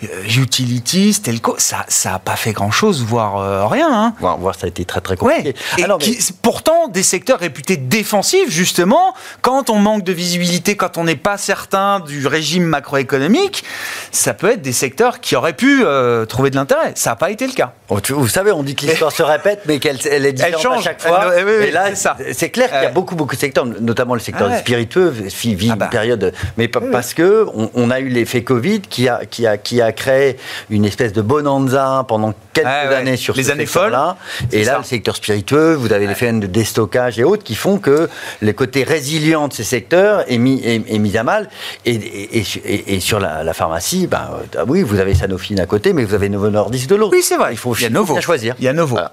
[0.03, 3.89] Euh, utilities, telco, ça ça a pas fait grand chose, voire euh, rien.
[3.91, 4.13] Hein.
[4.19, 5.55] Voir, voir, ça a été très très compliqué.
[5.77, 5.83] Ouais.
[5.83, 6.35] Alors, qui, mais...
[6.41, 11.37] pourtant des secteurs réputés défensifs justement, quand on manque de visibilité, quand on n'est pas
[11.37, 13.63] certain du régime macroéconomique,
[14.11, 16.93] ça peut être des secteurs qui auraient pu euh, trouver de l'intérêt.
[16.95, 17.73] Ça n'a pas été le cas.
[17.89, 20.55] Oh, tu, vous savez, on dit que l'histoire se répète, mais qu'elle elle est différente
[20.55, 20.79] elle change.
[20.79, 21.31] à chaque fois.
[21.35, 24.13] Elle, oui, oui, et là, c'est clair qu'il y a beaucoup beaucoup de secteurs, notamment
[24.13, 24.57] le secteur ah ouais.
[24.89, 25.85] Spiritueux vit ah bah.
[25.85, 29.47] une période, mais oui, parce que on, on, a eu l'effet Covid qui a, qui,
[29.47, 30.37] a, qui a créé
[30.69, 33.91] une espèce de bonanza pendant quelques ah années sur les ce années folles.
[33.91, 34.17] Là.
[34.51, 34.77] Et là, ça.
[34.79, 38.09] le secteur spiritueux, vous avez les phénomènes de déstockage et autres qui font que
[38.41, 41.49] le côté résilient de ces secteurs est mis, est, est mis à mal.
[41.85, 44.29] Et, et, et, et sur la, la pharmacie, ben,
[44.67, 47.13] oui, vous avez Sanofi d'un côté, mais vous avez Novo Nordisk de l'autre.
[47.13, 47.53] Oui, c'est vrai.
[47.53, 48.13] Il faut il y a Novo.
[48.13, 48.55] bien choisir.
[48.59, 48.95] Il y a Novo.
[48.95, 49.11] Voilà.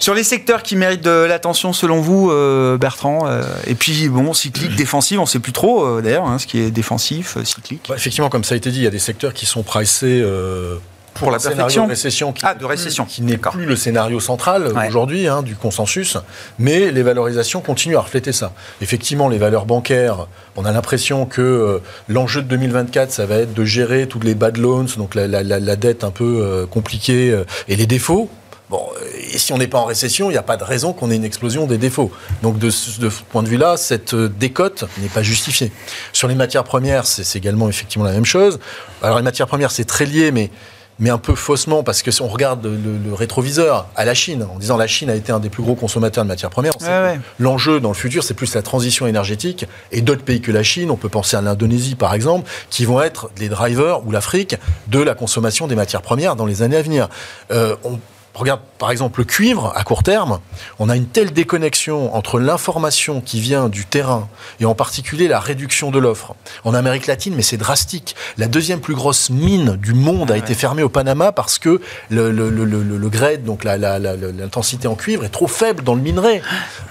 [0.00, 4.32] Sur les secteurs qui méritent de l'attention selon vous, euh, Bertrand, euh, et puis bon,
[4.32, 7.86] cyclique, on ne sait plus trop euh, d'ailleurs hein, ce qui est défensif, cyclique.
[7.88, 10.22] Bah, effectivement, comme ça a été dit, il y a des secteurs qui sont pricés
[11.14, 13.04] pour la perfection de récession qui, ah, de récession.
[13.04, 14.88] qui n'est plus le scénario central ouais.
[14.88, 16.16] aujourd'hui hein, du consensus,
[16.58, 18.52] mais les valorisations continuent à refléter ça.
[18.80, 20.26] Effectivement, les valeurs bancaires,
[20.56, 21.78] on a l'impression que euh,
[22.08, 25.42] l'enjeu de 2024, ça va être de gérer toutes les bad loans, donc la, la,
[25.42, 28.30] la dette un peu euh, compliquée euh, et les défauts.
[28.70, 28.86] Bon,
[29.32, 31.16] et si on n'est pas en récession, il n'y a pas de raison qu'on ait
[31.16, 32.12] une explosion des défauts.
[32.42, 35.72] Donc de ce, de ce point de vue-là, cette décote n'est pas justifiée.
[36.12, 38.60] Sur les matières premières, c'est également effectivement la même chose.
[39.02, 40.50] Alors les matières premières, c'est très lié, mais
[41.00, 44.46] mais un peu faussement, parce que si on regarde le, le, rétroviseur à la Chine,
[44.54, 47.18] en disant la Chine a été un des plus gros consommateurs de matières premières, ouais.
[47.38, 50.90] l'enjeu dans le futur, c'est plus la transition énergétique, et d'autres pays que la Chine,
[50.90, 54.56] on peut penser à l'Indonésie par exemple, qui vont être les drivers, ou l'Afrique,
[54.88, 57.08] de la consommation des matières premières dans les années à venir.
[57.50, 57.98] Euh, on
[58.34, 60.40] regarde par exemple le cuivre à court terme,
[60.78, 64.28] on a une telle déconnexion entre l'information qui vient du terrain
[64.60, 66.34] et en particulier la réduction de l'offre.
[66.64, 68.14] En Amérique latine, mais c'est drastique.
[68.38, 70.40] La deuxième plus grosse mine du monde ah, a ouais.
[70.40, 75.24] été fermée au Panama parce que le, le, le, le grade, donc l'intensité en cuivre,
[75.24, 76.42] est trop faible dans le minerai.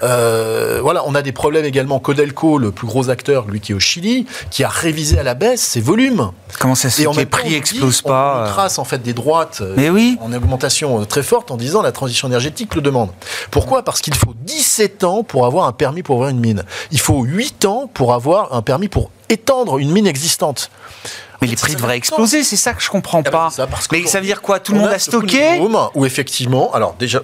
[0.02, 1.98] Euh, voilà, on a des problèmes également.
[1.98, 5.34] Codelco, le plus gros acteur, lui qui est au Chili, qui a révisé à la
[5.34, 6.30] baisse ses volumes.
[6.58, 9.12] Comment ça se fait que les prix n'explosent pas On, on trace en fait des
[9.12, 10.18] droites mais oui.
[10.20, 13.10] en augmentation très forte en disant la transition énergétique le demande.
[13.52, 13.84] Pourquoi?
[13.84, 16.64] Parce qu'il faut 17 ans pour avoir un permis pour ouvrir une mine.
[16.90, 20.70] Il faut 8 ans pour avoir un permis pour étendre une mine existante.
[21.40, 23.50] Mais les prix devraient exploser, c'est ça que je comprends Ah ben, pas.
[23.50, 24.58] ça, parce que mais ça veut dire quoi?
[24.58, 25.60] Tout le On monde a a stocké?
[25.94, 27.22] Où effectivement, alors déjà,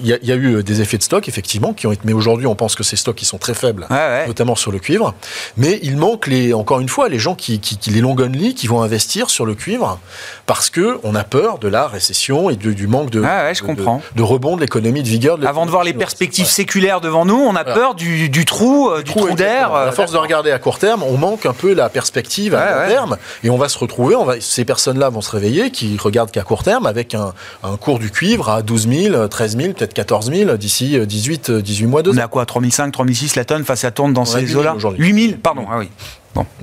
[0.00, 2.02] il y, a- il y a eu des effets de stock, effectivement, qui ont été.
[2.04, 4.26] Mais aujourd'hui, on pense que ces stocks, ils sont très faibles, Ouais, ouais.
[4.26, 5.14] notamment sur le cuivre.
[5.56, 8.54] Mais il manque, les, encore une fois, les gens qui, qui, qui- les long only,
[8.54, 9.98] qui vont investir sur le cuivre,
[10.46, 13.62] parce que on a peur de la récession et du, du manque de, Ouais, je
[13.62, 14.02] de- comprends.
[14.14, 15.38] de, de rebond de l'économie, de vigueur.
[15.38, 17.74] De Avant de voir les perspectives séculaires devant nous, on a Voilà.
[17.74, 19.46] peur du, du trou, euh, du trou d'air.
[19.68, 19.76] exactement.
[19.76, 22.82] euh, À force de regarder à court terme, on manque un peu la perspective à
[22.84, 23.16] long terme.
[23.44, 26.42] Et on va se retrouver, on va, ces personnes-là vont se réveiller, qui regardent qu'à
[26.42, 27.32] court terme, avec un,
[27.62, 31.50] un cours du cuivre à 12 000, 13 000, peut-être 14 000 d'ici euh, 18,
[31.50, 32.18] 18 mois, 2 On ans.
[32.18, 34.56] est à quoi 3005, 3006 la tonne Enfin, ça tourne dans On à ces 8000
[34.56, 34.74] eaux-là?
[34.74, 35.04] aujourd'hui.
[35.06, 35.88] 8000 Pardon, ah oui.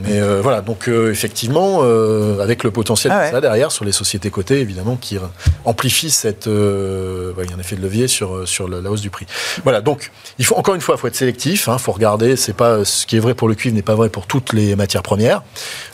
[0.03, 3.31] Mais euh, voilà, donc euh, effectivement, euh, avec le potentiel Ah que ouais.
[3.31, 5.21] ça a derrière sur les sociétés cotées, évidemment, qui euh,
[5.65, 8.81] amplifie cette, euh, ouais, il y a un effet de levier sur euh, sur la,
[8.81, 9.25] la hausse du prix.
[9.63, 12.35] Voilà, donc il faut encore une fois, il faut être sélectif, il faut regarder.
[12.35, 14.75] C'est pas ce qui est vrai pour le cuivre n'est pas vrai pour toutes les
[14.75, 15.41] matières premières,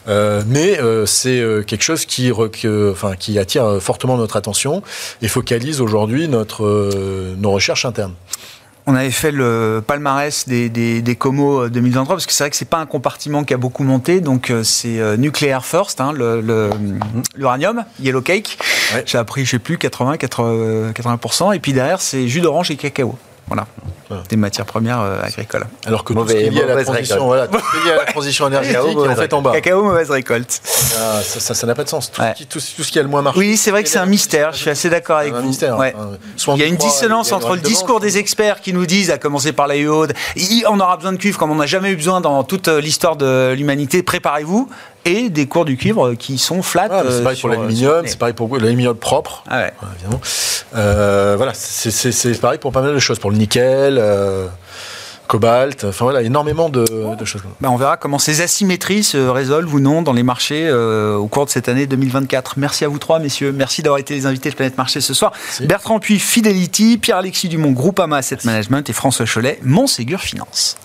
[0.08, 4.38] Euh, mais euh, c'est euh, quelque chose qui, que- enfin, qui attire euh, fortement notre
[4.38, 4.82] attention
[5.22, 8.14] et focalise aujourd'hui notre euh, nos recherches internes.
[8.92, 12.50] On avait fait le palmarès des, des, des Como euh, 2023 parce que c'est vrai
[12.50, 16.02] que c'est pas un compartiment qui a beaucoup monté, donc euh, c'est euh, nucléaire first,
[16.02, 16.72] hein, le- le-
[17.36, 18.58] l'uranium, yellow cake.
[18.96, 19.04] Ouais.
[19.06, 22.78] J'ai appris, je sais plus, 80, 80, 80%, et puis derrière c'est jus d'orange et
[22.78, 23.16] cacao.
[23.46, 23.68] Voilà.
[24.30, 25.66] Des matières premières euh, agricoles.
[25.86, 27.28] Alors que Mauvais- tout ce qui est lié à la mauvaise transition, récolte.
[27.28, 29.52] voilà, tout ce qui est lié à la transition énergétique est en fait en bas.
[29.52, 30.62] Cacao, mauvaise récolte.
[31.00, 32.12] Ah, ça n'a pas de sens.
[32.12, 32.32] Tout, Ouais.
[32.34, 33.40] ce qui, tout, tout ce qui a le moins marché.
[33.40, 34.52] Oui, c'est vrai que c'est un mystère.
[34.54, 35.48] Je suis assez d'accord avec un vous.
[35.48, 35.78] mystère.
[35.78, 35.94] Ouais.
[35.98, 36.18] Hein.
[36.56, 39.18] Il y a une croit, dissonance entre le discours des experts qui nous disent, à
[39.18, 41.96] commencer par la UOD, il- on aura besoin de cuivre comme on n'a jamais eu
[41.96, 44.70] besoin dans toute euh, l'histoire de l'humanité, préparez-vous,
[45.06, 46.88] et des cours du cuivre qui sont flats.
[46.92, 49.44] Ah, c'est euh, pareil pour l'aluminium, c'est pareil pour l'aluminium propre.
[49.50, 49.74] Ah ouais.
[49.96, 50.20] Évidemment.
[50.76, 54.48] Euh, voilà, c'est pareil pour pas mal de choses, pour le nickel, euh,
[55.28, 56.84] cobalt, enfin voilà, énormément de,
[57.16, 57.44] de choses.
[57.62, 61.28] Ben, on verra comment ces asymétries se résolvent ou non dans les marchés euh, au
[61.28, 62.56] cours de cette année 2024.
[62.58, 63.52] Merci à vous trois, messieurs.
[63.52, 65.32] Merci d'avoir été les invités de Planète Marché ce soir.
[65.36, 65.68] Merci.
[65.68, 70.78] Bertrand Puy, Fidelity, Pierre-Alexis Dumont, Groupama Asset Management et François Cholet, Montségur Finance.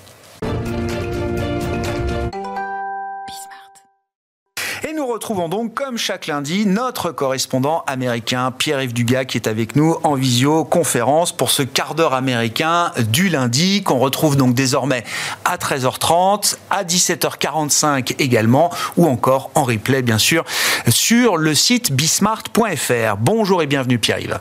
[5.14, 10.14] Retrouvons donc, comme chaque lundi, notre correspondant américain, Pierre-Yves Dugas, qui est avec nous en
[10.14, 15.04] visioconférence pour ce quart d'heure américain du lundi, qu'on retrouve donc désormais
[15.44, 20.44] à 13h30, à 17h45 également, ou encore en replay, bien sûr,
[20.88, 23.16] sur le site bismart.fr.
[23.16, 24.40] Bonjour et bienvenue, Pierre-Yves.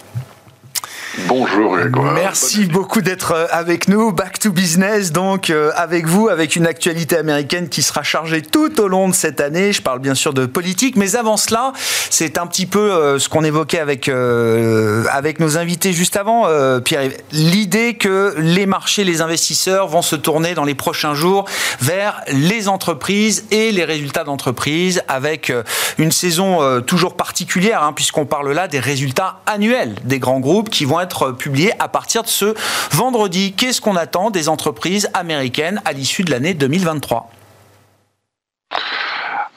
[1.28, 2.14] Bonjour Grégoire.
[2.16, 4.12] Merci beaucoup d'être euh, avec nous.
[4.12, 8.82] Back to business, donc euh, avec vous, avec une actualité américaine qui sera chargée tout
[8.82, 9.74] au long de cette année.
[9.74, 11.72] Je parle bien sûr de politique, mais avant cela,
[12.10, 16.80] c'est un petit peu euh, ce qu'on évoquait avec avec nos invités juste avant, euh,
[16.80, 17.12] Pierre.
[17.32, 21.46] L'idée que les marchés, les investisseurs vont se tourner dans les prochains jours
[21.80, 25.54] vers les entreprises et les résultats d'entreprise, avec
[26.00, 30.86] une saison toujours particulière, hein, puisqu'on parle là des résultats annuels des grands groupes qui
[30.86, 31.03] vont être
[31.38, 32.54] publiés à partir de ce
[32.92, 33.54] vendredi.
[33.54, 37.30] Qu'est-ce qu'on attend des entreprises américaines à l'issue de l'année 2023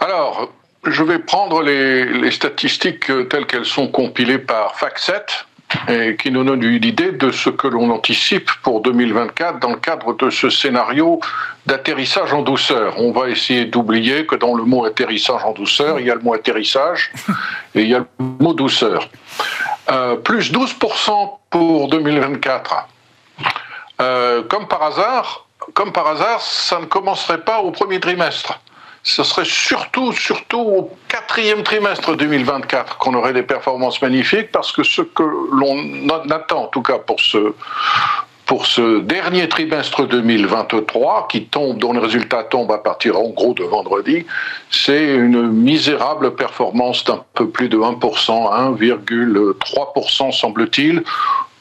[0.01, 0.51] Alors,
[0.87, 5.47] je vais prendre les, statistiques euh, telles qu'elles sont compilées par FactSet
[5.89, 9.79] et qui nous donnent une idée de ce que l'on anticipe pour 2024 dans le
[9.79, 11.21] cadre de ce scénario
[11.67, 12.95] d'atterrissage en douceur.
[12.99, 16.21] On va essayer d'oublier que dans le mot atterrissage en douceur, il y a le
[16.21, 17.13] mot atterrissage
[17.75, 19.09] et il y a le mot douceur.
[19.89, 22.89] Euh, plus 12% pour 2024.
[24.01, 28.59] Euh, comme par hasard, comme par hasard, ça ne commencerait pas au premier trimestre.
[29.05, 34.83] Ce serait surtout, surtout au quatrième trimestre 2024 qu'on aurait des performances magnifiques, parce que
[34.83, 37.55] ce que l'on attend, en tout cas pour ce,
[38.47, 43.55] pour ce dernier trimestre 2023, qui tombe, dont les résultats tombent à partir en gros
[43.55, 44.25] de vendredi,
[44.71, 51.03] c'est une misérable performance d'un peu plus de 1%, 1,3% semble-t-il,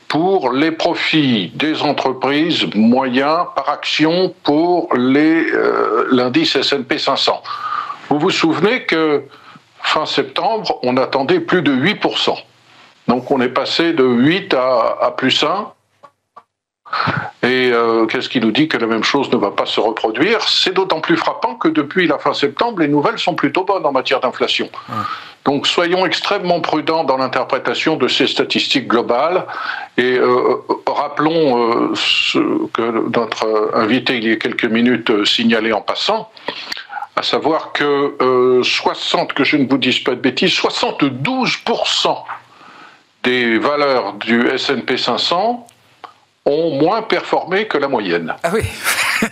[0.08, 7.42] pour les profits des entreprises moyens par action pour euh, l'indice S&P 500.
[8.10, 9.24] Vous vous souvenez que
[9.82, 12.38] fin septembre, on attendait plus de 8%.
[13.08, 15.72] Donc on est passé de 8 à, à plus 1.
[17.44, 20.42] Et euh, qu'est-ce qui nous dit que la même chose ne va pas se reproduire?
[20.48, 23.92] C'est d'autant plus frappant que depuis la fin septembre, les nouvelles sont plutôt bonnes en
[23.92, 24.70] matière d'inflation.
[25.46, 29.46] Donc soyons extrêmement prudents dans l'interprétation de ces statistiques globales.
[29.98, 30.56] Et euh,
[30.88, 32.40] rappelons euh, ce
[32.74, 36.32] que notre invité il y a quelques minutes signalait en passant,
[37.16, 42.18] à savoir que euh, 60, que je ne vous dise pas de bêtises, 72%
[43.24, 45.68] des valeurs du S&P 500
[46.46, 48.36] ont moins performé que la moyenne.
[48.44, 48.62] Ah oui.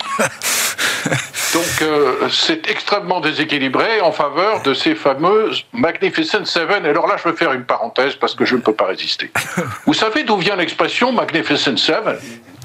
[1.54, 6.84] Donc euh, c'est extrêmement déséquilibré en faveur de ces fameuses Magnificent Seven.
[6.84, 9.30] Et alors là, je veux faire une parenthèse parce que je ne peux pas résister.
[9.86, 12.16] Vous savez d'où vient l'expression Magnificent Seven?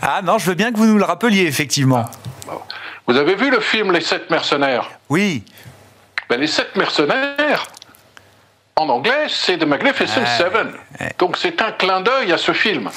[0.02, 2.06] Ah non, je veux bien que vous nous le rappeliez, effectivement.
[3.06, 4.90] Vous avez vu le film Les Sept Mercenaires?
[5.10, 5.44] Oui.
[6.30, 7.68] Ben, les Sept Mercenaires,
[8.80, 10.72] en anglais, c'est The Magnificent Seven.
[11.18, 12.90] Donc c'est un clin d'œil à ce film.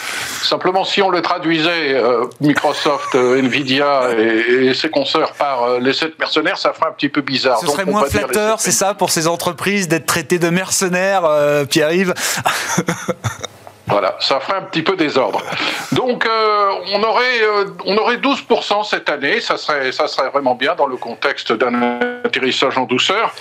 [0.43, 5.93] Simplement, si on le traduisait, euh, Microsoft, euh, Nvidia et, ses consoeurs par euh, les
[5.93, 7.59] sept mercenaires, ça ferait un petit peu bizarre.
[7.59, 11.25] Ce serait moins flatteur, c'est ça, pour ces entreprises d'être traitées de mercenaires,
[11.69, 12.15] Pierre-Yves?
[13.87, 15.43] Voilà, ça ferait un petit peu désordre.
[15.91, 17.41] Donc, on, aurait,
[17.85, 22.01] on aurait 12% cette année, ça serait, ça serait vraiment bien dans le contexte d'un
[22.25, 23.35] atterrissage en douceur.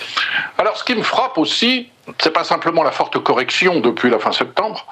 [0.58, 4.32] Alors, ce qui me frappe aussi, c'est pas simplement la forte correction depuis la fin
[4.32, 4.84] septembre,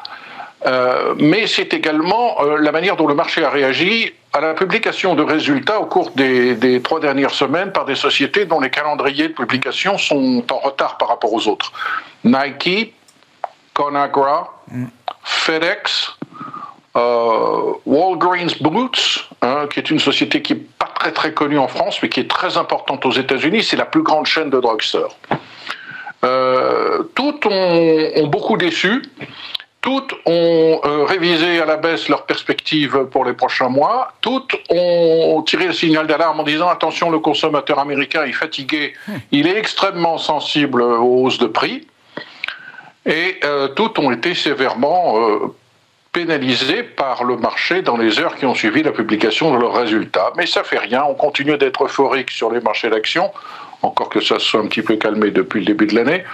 [0.66, 5.14] euh, mais c'est également euh, la manière dont le marché a réagi à la publication
[5.14, 9.32] de résultats au cours des, trois dernières semaines par des sociétés dont les calendriers de
[9.32, 11.72] publication sont en retard par rapport aux autres.
[12.24, 12.92] Nike,
[13.80, 14.62] Conagra,
[15.24, 16.14] FedEx,
[16.96, 21.66] euh, Walgreens Boots, hein, qui est une société qui n'est pas très très connue en
[21.66, 25.16] France, mais qui est très importante aux États-Unis, c'est la plus grande chaîne de drugstores.
[26.24, 29.02] Euh, toutes ont, beaucoup déçu.
[29.80, 34.12] Toutes ont euh, révisé à la baisse leurs perspectives pour les prochains mois.
[34.20, 39.12] Toutes ont tiré le signal d'alarme en disant attention, le consommateur américain est fatigué, hmm.
[39.32, 41.86] il est extrêmement sensible aux hausses de prix.
[43.06, 45.16] Et euh, toutes ont été sévèrement
[46.12, 50.32] pénalisées par le marché dans les heures qui ont suivi la publication de leurs résultats.
[50.36, 53.30] Mais ça fait rien, on continue d'être euphorique sur les marchés d'actions
[53.82, 56.24] encore que ça se soit un petit peu calmé depuis le début de l'année,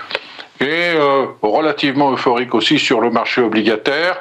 [0.61, 4.19] et euh, relativement euphorique aussi sur le marché obligataire.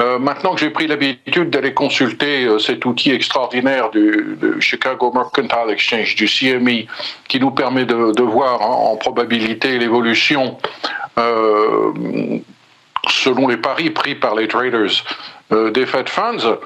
[0.00, 5.70] Euh, maintenant que j'ai pris l'habitude d'aller consulter euh, cet outil extraordinaire du, Chicago Mercantile
[5.70, 6.86] Exchange, du CME,
[7.28, 10.56] qui nous permet de, voir en, probabilité l'évolution
[13.08, 15.04] selon les paris pris par les traders
[15.50, 16.58] euh, des Fed Funds,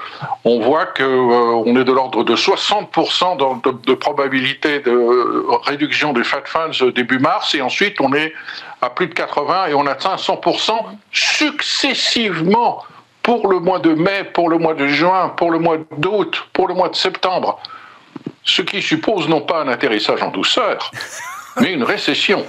[0.43, 1.03] on voit qu'on
[1.65, 7.19] euh, est de l'ordre de 60% de, de, probabilité de réduction des Fed Funds début
[7.19, 8.33] mars, et ensuite on est
[8.81, 10.73] à plus de 80 et on atteint 100%
[11.11, 12.83] successivement
[13.21, 16.67] pour le mois de mai, pour le mois de juin, pour le mois d'août, pour
[16.67, 17.59] le mois de septembre.
[18.43, 20.91] Ce qui suppose non pas un atterrissage en douceur,
[21.59, 22.45] mais une récession.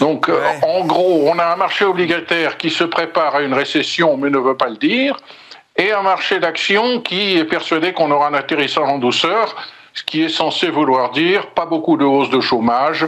[0.00, 4.16] Donc, euh, en gros, on a un marché obligataire qui se prépare à une récession,
[4.16, 5.16] mais ne veut pas le dire
[5.76, 9.54] et un marché d'action qui est persuadé qu'on aura un atterrissage en douceur,
[9.92, 13.06] ce qui est censé vouloir dire pas beaucoup de hausse de chômage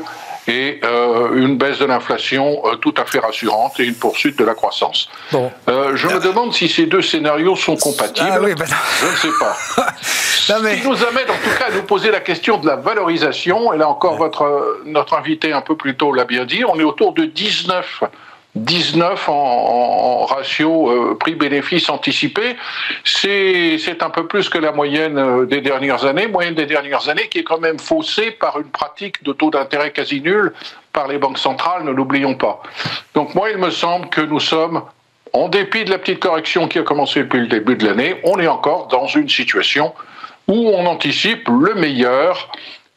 [0.49, 4.45] et euh, une baisse de l'inflation euh, tout à fait rassurante et une poursuite de
[4.45, 5.11] la croissance.
[5.31, 5.53] Bon.
[5.69, 8.31] Euh, je me demande si ces deux scénarios sont compatibles.
[8.33, 9.87] Ah oui, ben je ne sais pas.
[10.01, 13.75] Ce qui nous amène en tout cas à nous poser la question de la valorisation.
[13.75, 16.85] Et là encore, votre, notre invité un peu plus tôt l'a bien dit, on est
[16.85, 18.05] autour de 19
[18.59, 22.57] 19 en, ratio euh, prix-bénéfice anticipé.
[23.05, 27.29] C'est un peu plus que la moyenne euh, des dernières années, moyenne des dernières années
[27.29, 30.53] qui est quand même faussée par une pratique de taux d'intérêt quasi nul
[30.93, 32.63] par les banques centrales, ne l'oublions pas.
[33.15, 34.83] Donc moi, il me semble que nous sommes,
[35.33, 38.39] en dépit de la petite correction qui a commencé depuis le début de l'année, on
[38.39, 39.95] est encore dans une situation
[40.49, 42.51] où on anticipe le meilleur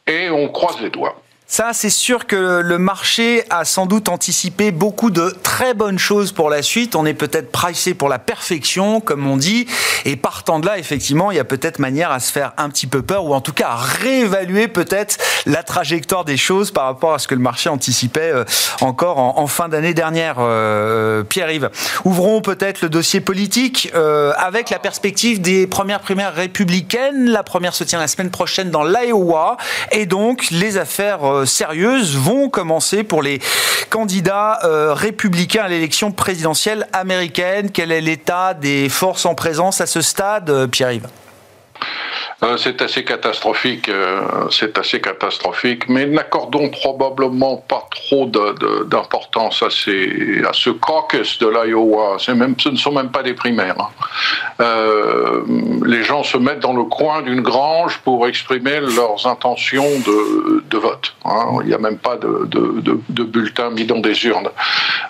[0.06, 1.21] et on croise les doigts.
[1.46, 6.32] Ça, c'est sûr que le marché a sans doute anticipé beaucoup de très bonnes choses
[6.32, 6.96] pour la suite.
[6.96, 9.66] On est peut-être pricé pour la perfection, comme on dit.
[10.06, 12.86] Et partant de là, effectivement, il y a peut-être manière à se faire un petit
[12.86, 17.12] peu peur, ou en tout cas à réévaluer peut-être la trajectoire des choses par rapport
[17.12, 18.44] à ce que le marché anticipait euh,
[18.80, 20.36] encore en, fin d'année dernière.
[20.38, 21.68] Euh, Pierre-Yves,
[22.04, 27.28] ouvrons peut-être le dossier politique euh, avec la perspective des premières primaires républicaines.
[27.28, 29.58] La première se tient la semaine prochaine dans l'Iowa.
[29.90, 33.40] Et donc, les affaires euh, sérieuses vont commencer pour les
[33.90, 37.70] candidats euh, républicains à l'élection présidentielle américaine.
[37.70, 41.08] Quel est l'état des forces en présence à ce stade, euh, Pierre-Yves?
[42.44, 49.66] Euh, c'est assez catastrophique, euh, c'est assez catastrophique, mais n'accordons probablement pas trop d'importance à,
[49.66, 52.16] à ce caucus de l'Iowa.
[52.18, 53.76] Ce ne sont même pas des primaires.
[53.78, 53.88] Hein.
[54.60, 55.42] Euh,
[55.86, 61.14] les gens se mettent dans le coin d'une grange pour exprimer leurs intentions de, vote.
[61.24, 61.58] Hein.
[61.60, 64.48] Il n'y a même pas de, de, bulletin mis dans des urnes.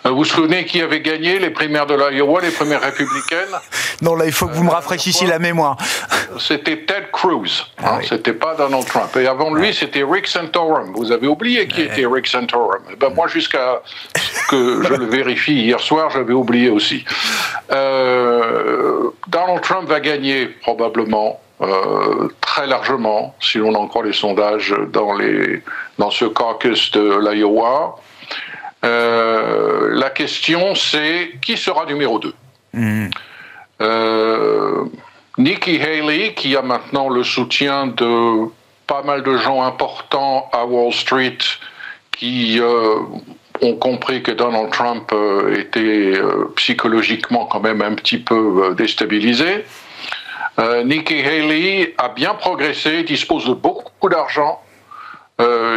[0.04, 3.56] vous vous souvenez qui avait gagné les primaires de l'Iowa, les primaires républicaines?
[4.02, 5.78] Non, là, il faut que vous me rafraîchissiez la mémoire.
[6.38, 7.21] C'était Ted Cruz.
[7.24, 8.06] Hein, Ah oui.
[8.08, 9.16] C'était pas Donald Trump.
[9.16, 10.92] Et avant lui, c'était Rick Santorum.
[10.94, 12.82] Vous avez oublié qui était Rick Santorum.
[12.90, 13.82] Eh Ben, moi, jusqu'à
[14.16, 17.04] ce que je le vérifie hier soir, j'avais oublié aussi.
[17.70, 24.74] Euh, Donald Trump va gagner probablement euh, très largement, si l'on en croit les sondages,
[24.92, 25.62] dans, les,
[25.98, 27.96] dans ce caucus de l'Iowa.
[28.84, 32.34] Euh, la question, c'est qui sera numéro 2
[33.80, 34.84] euh,
[35.38, 38.48] Nikki Haley, qui a maintenant le soutien de
[38.86, 41.38] pas mal de gens importants à Wall Street,
[42.10, 42.96] qui euh,
[43.62, 49.64] ont compris que Donald Trump euh, était euh, psychologiquement quand même un petit peu déstabilisé.
[50.84, 54.60] Nikki Haley a bien progressé, dispose de beaucoup d'argent.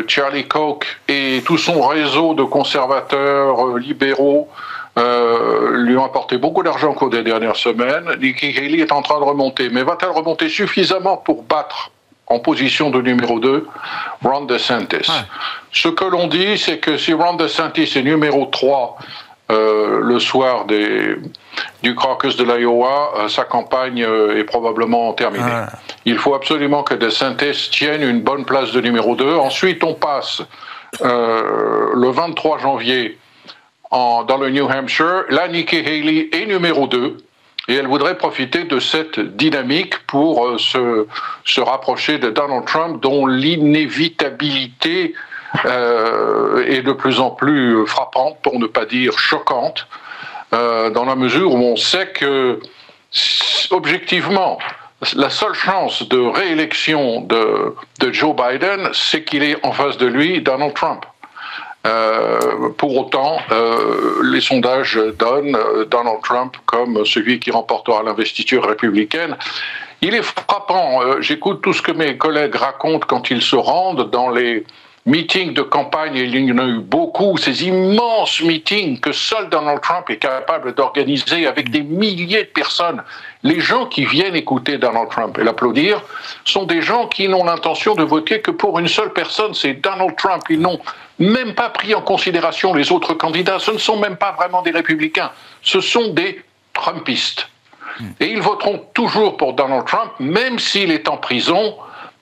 [0.06, 4.49] Charlie Koch et tout son réseau de conservateurs libéraux
[4.98, 8.10] euh, lui ont apporté beaucoup d'argent au cours des dernières semaines.
[8.22, 11.91] Nikki Haley est en train de remonter, mais va-t-elle remonter suffisamment pour battre
[12.28, 13.68] en position de numéro 2
[14.24, 15.12] Ron DeSantis
[15.72, 18.98] Ce que l'on dit, c'est que si Ron DeSantis est numéro 3
[19.52, 21.18] euh, le soir des,
[21.84, 25.43] du caucus de l'Iowa, euh, sa campagne euh, est probablement terminée.
[25.46, 25.68] Ah.
[26.06, 29.36] Il faut absolument que DeSantis tienne une bonne place de numéro 2.
[29.36, 30.41] Ensuite, on passe
[31.02, 33.20] le 23 janvier
[33.96, 35.24] dans le New Hampshire.
[35.30, 37.18] Là, Nikki Haley est numéro 2.
[37.68, 41.08] Et elle voudrait profiter de cette dynamique pour euh, se,
[41.46, 45.16] se rapprocher de Donald Trump, dont l'inévitabilité
[45.66, 49.88] euh, est de plus en plus frappante, pour ne pas dire choquante,
[50.54, 52.60] euh, dans la mesure où on sait que,
[53.72, 54.60] objectivement,
[55.16, 60.06] la seule chance de réélection de, de Joe Biden, c'est qu'il est en face de
[60.06, 61.04] lui Donald Trump.
[61.86, 68.65] Euh, pour autant, euh, les sondages donnent euh, Donald Trump comme celui qui remportera l'investiture
[68.67, 69.38] républicaine.
[70.01, 71.21] Il est frappant.
[71.21, 74.65] J'écoute tout ce que mes collègues racontent quand ils se rendent dans les
[75.05, 76.15] meetings de campagne.
[76.17, 77.38] et Il y en a eu beaucoup.
[77.38, 83.03] Ces immenses meetings que seul Donald Trump est capable d'organiser avec des milliers de personnes.
[83.46, 86.02] Les gens qui viennent écouter Donald Trump et l'applaudir
[86.46, 90.16] sont des gens qui n'ont l'intention de voter que pour une seule personne, c'est Donald
[90.18, 90.41] Trump.
[90.50, 90.80] Ils n'ont
[91.20, 93.60] même pas pris en considération les autres candidats.
[93.60, 95.30] Ce ne sont même pas vraiment des républicains.
[95.62, 96.43] Ce sont des
[96.74, 97.48] Trumpistes.
[98.20, 101.76] Et ils voteront toujours pour Donald Trump, même s'il est en prison,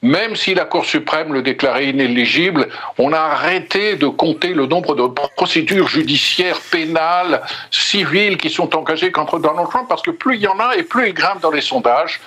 [0.03, 2.67] même si la Cour suprême le déclarait inéligible.
[2.97, 7.41] On a arrêté de compter le nombre de procédures judiciaires, pénales,
[7.71, 10.83] civiles qui sont engagées contre Donald Trump, parce que plus il y en a et
[10.83, 12.19] plus il grimpe dans les sondages.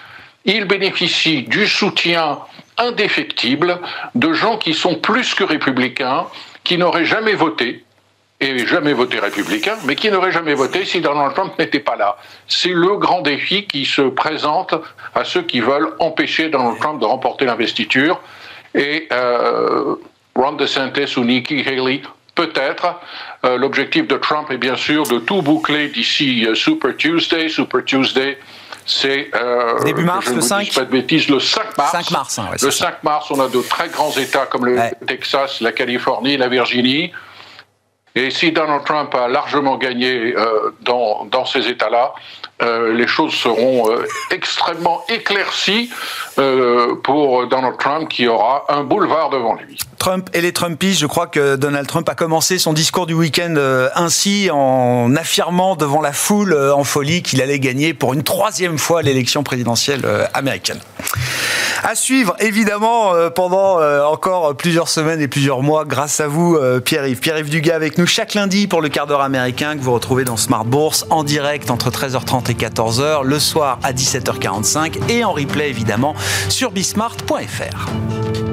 [0.46, 2.38] Il bénéficie du soutien
[2.78, 3.80] indéfectible
[4.14, 6.26] de gens qui sont plus que républicains,
[6.64, 7.84] qui n'auraient jamais voté,
[8.40, 12.16] et jamais voté républicain, mais qui n'aurait jamais voté si Donald Trump n'était pas là.
[12.48, 14.74] C'est le grand défi qui se présente
[15.14, 18.20] à ceux qui veulent empêcher Donald Trump de remporter l'investiture.
[18.74, 19.94] Et euh,
[20.34, 22.02] Ron DeSantis ou Nikki Haley,
[22.34, 23.00] peut-être.
[23.46, 27.48] Euh, L'objectif de Trump est bien sûr de tout boucler d'ici euh, Super Tuesday.
[27.48, 28.38] Super Tuesday,
[28.84, 30.64] c'est euh, Début mars, je le vous 5?
[30.64, 31.92] dise pas de bêtises, le 5 mars.
[31.92, 32.84] 5 mars, hein, ouais, le c'est ça.
[32.88, 34.92] 5 mars, on a de très grands États comme le Ouais.
[35.06, 37.12] Texas, la Californie, la Virginie.
[38.16, 42.14] Et si Donald Trump a largement gagné euh, dans, dans ces États-là,
[42.62, 45.90] euh, les choses seront euh, extrêmement éclaircies
[46.38, 49.76] euh, pour Donald Trump qui aura un boulevard devant lui.
[49.98, 53.56] Trump et les Trumpistes, je crois que Donald Trump a commencé son discours du week-end
[53.94, 59.02] ainsi en affirmant devant la foule en folie qu'il allait gagner pour une troisième fois
[59.02, 60.02] l'élection présidentielle
[60.32, 60.78] américaine.
[61.82, 67.18] À suivre, évidemment, pendant encore plusieurs semaines et plusieurs mois, grâce à vous, Pierre-Yves.
[67.18, 70.36] Pierre-Yves Dugas avec nous chaque lundi pour le quart d'heure américain que vous retrouvez dans
[70.36, 75.70] Smart Bourse en direct entre 13h30 et 14h, le soir à 17h45 et en replay,
[75.70, 76.14] évidemment,
[76.48, 78.45] sur bismart.fr.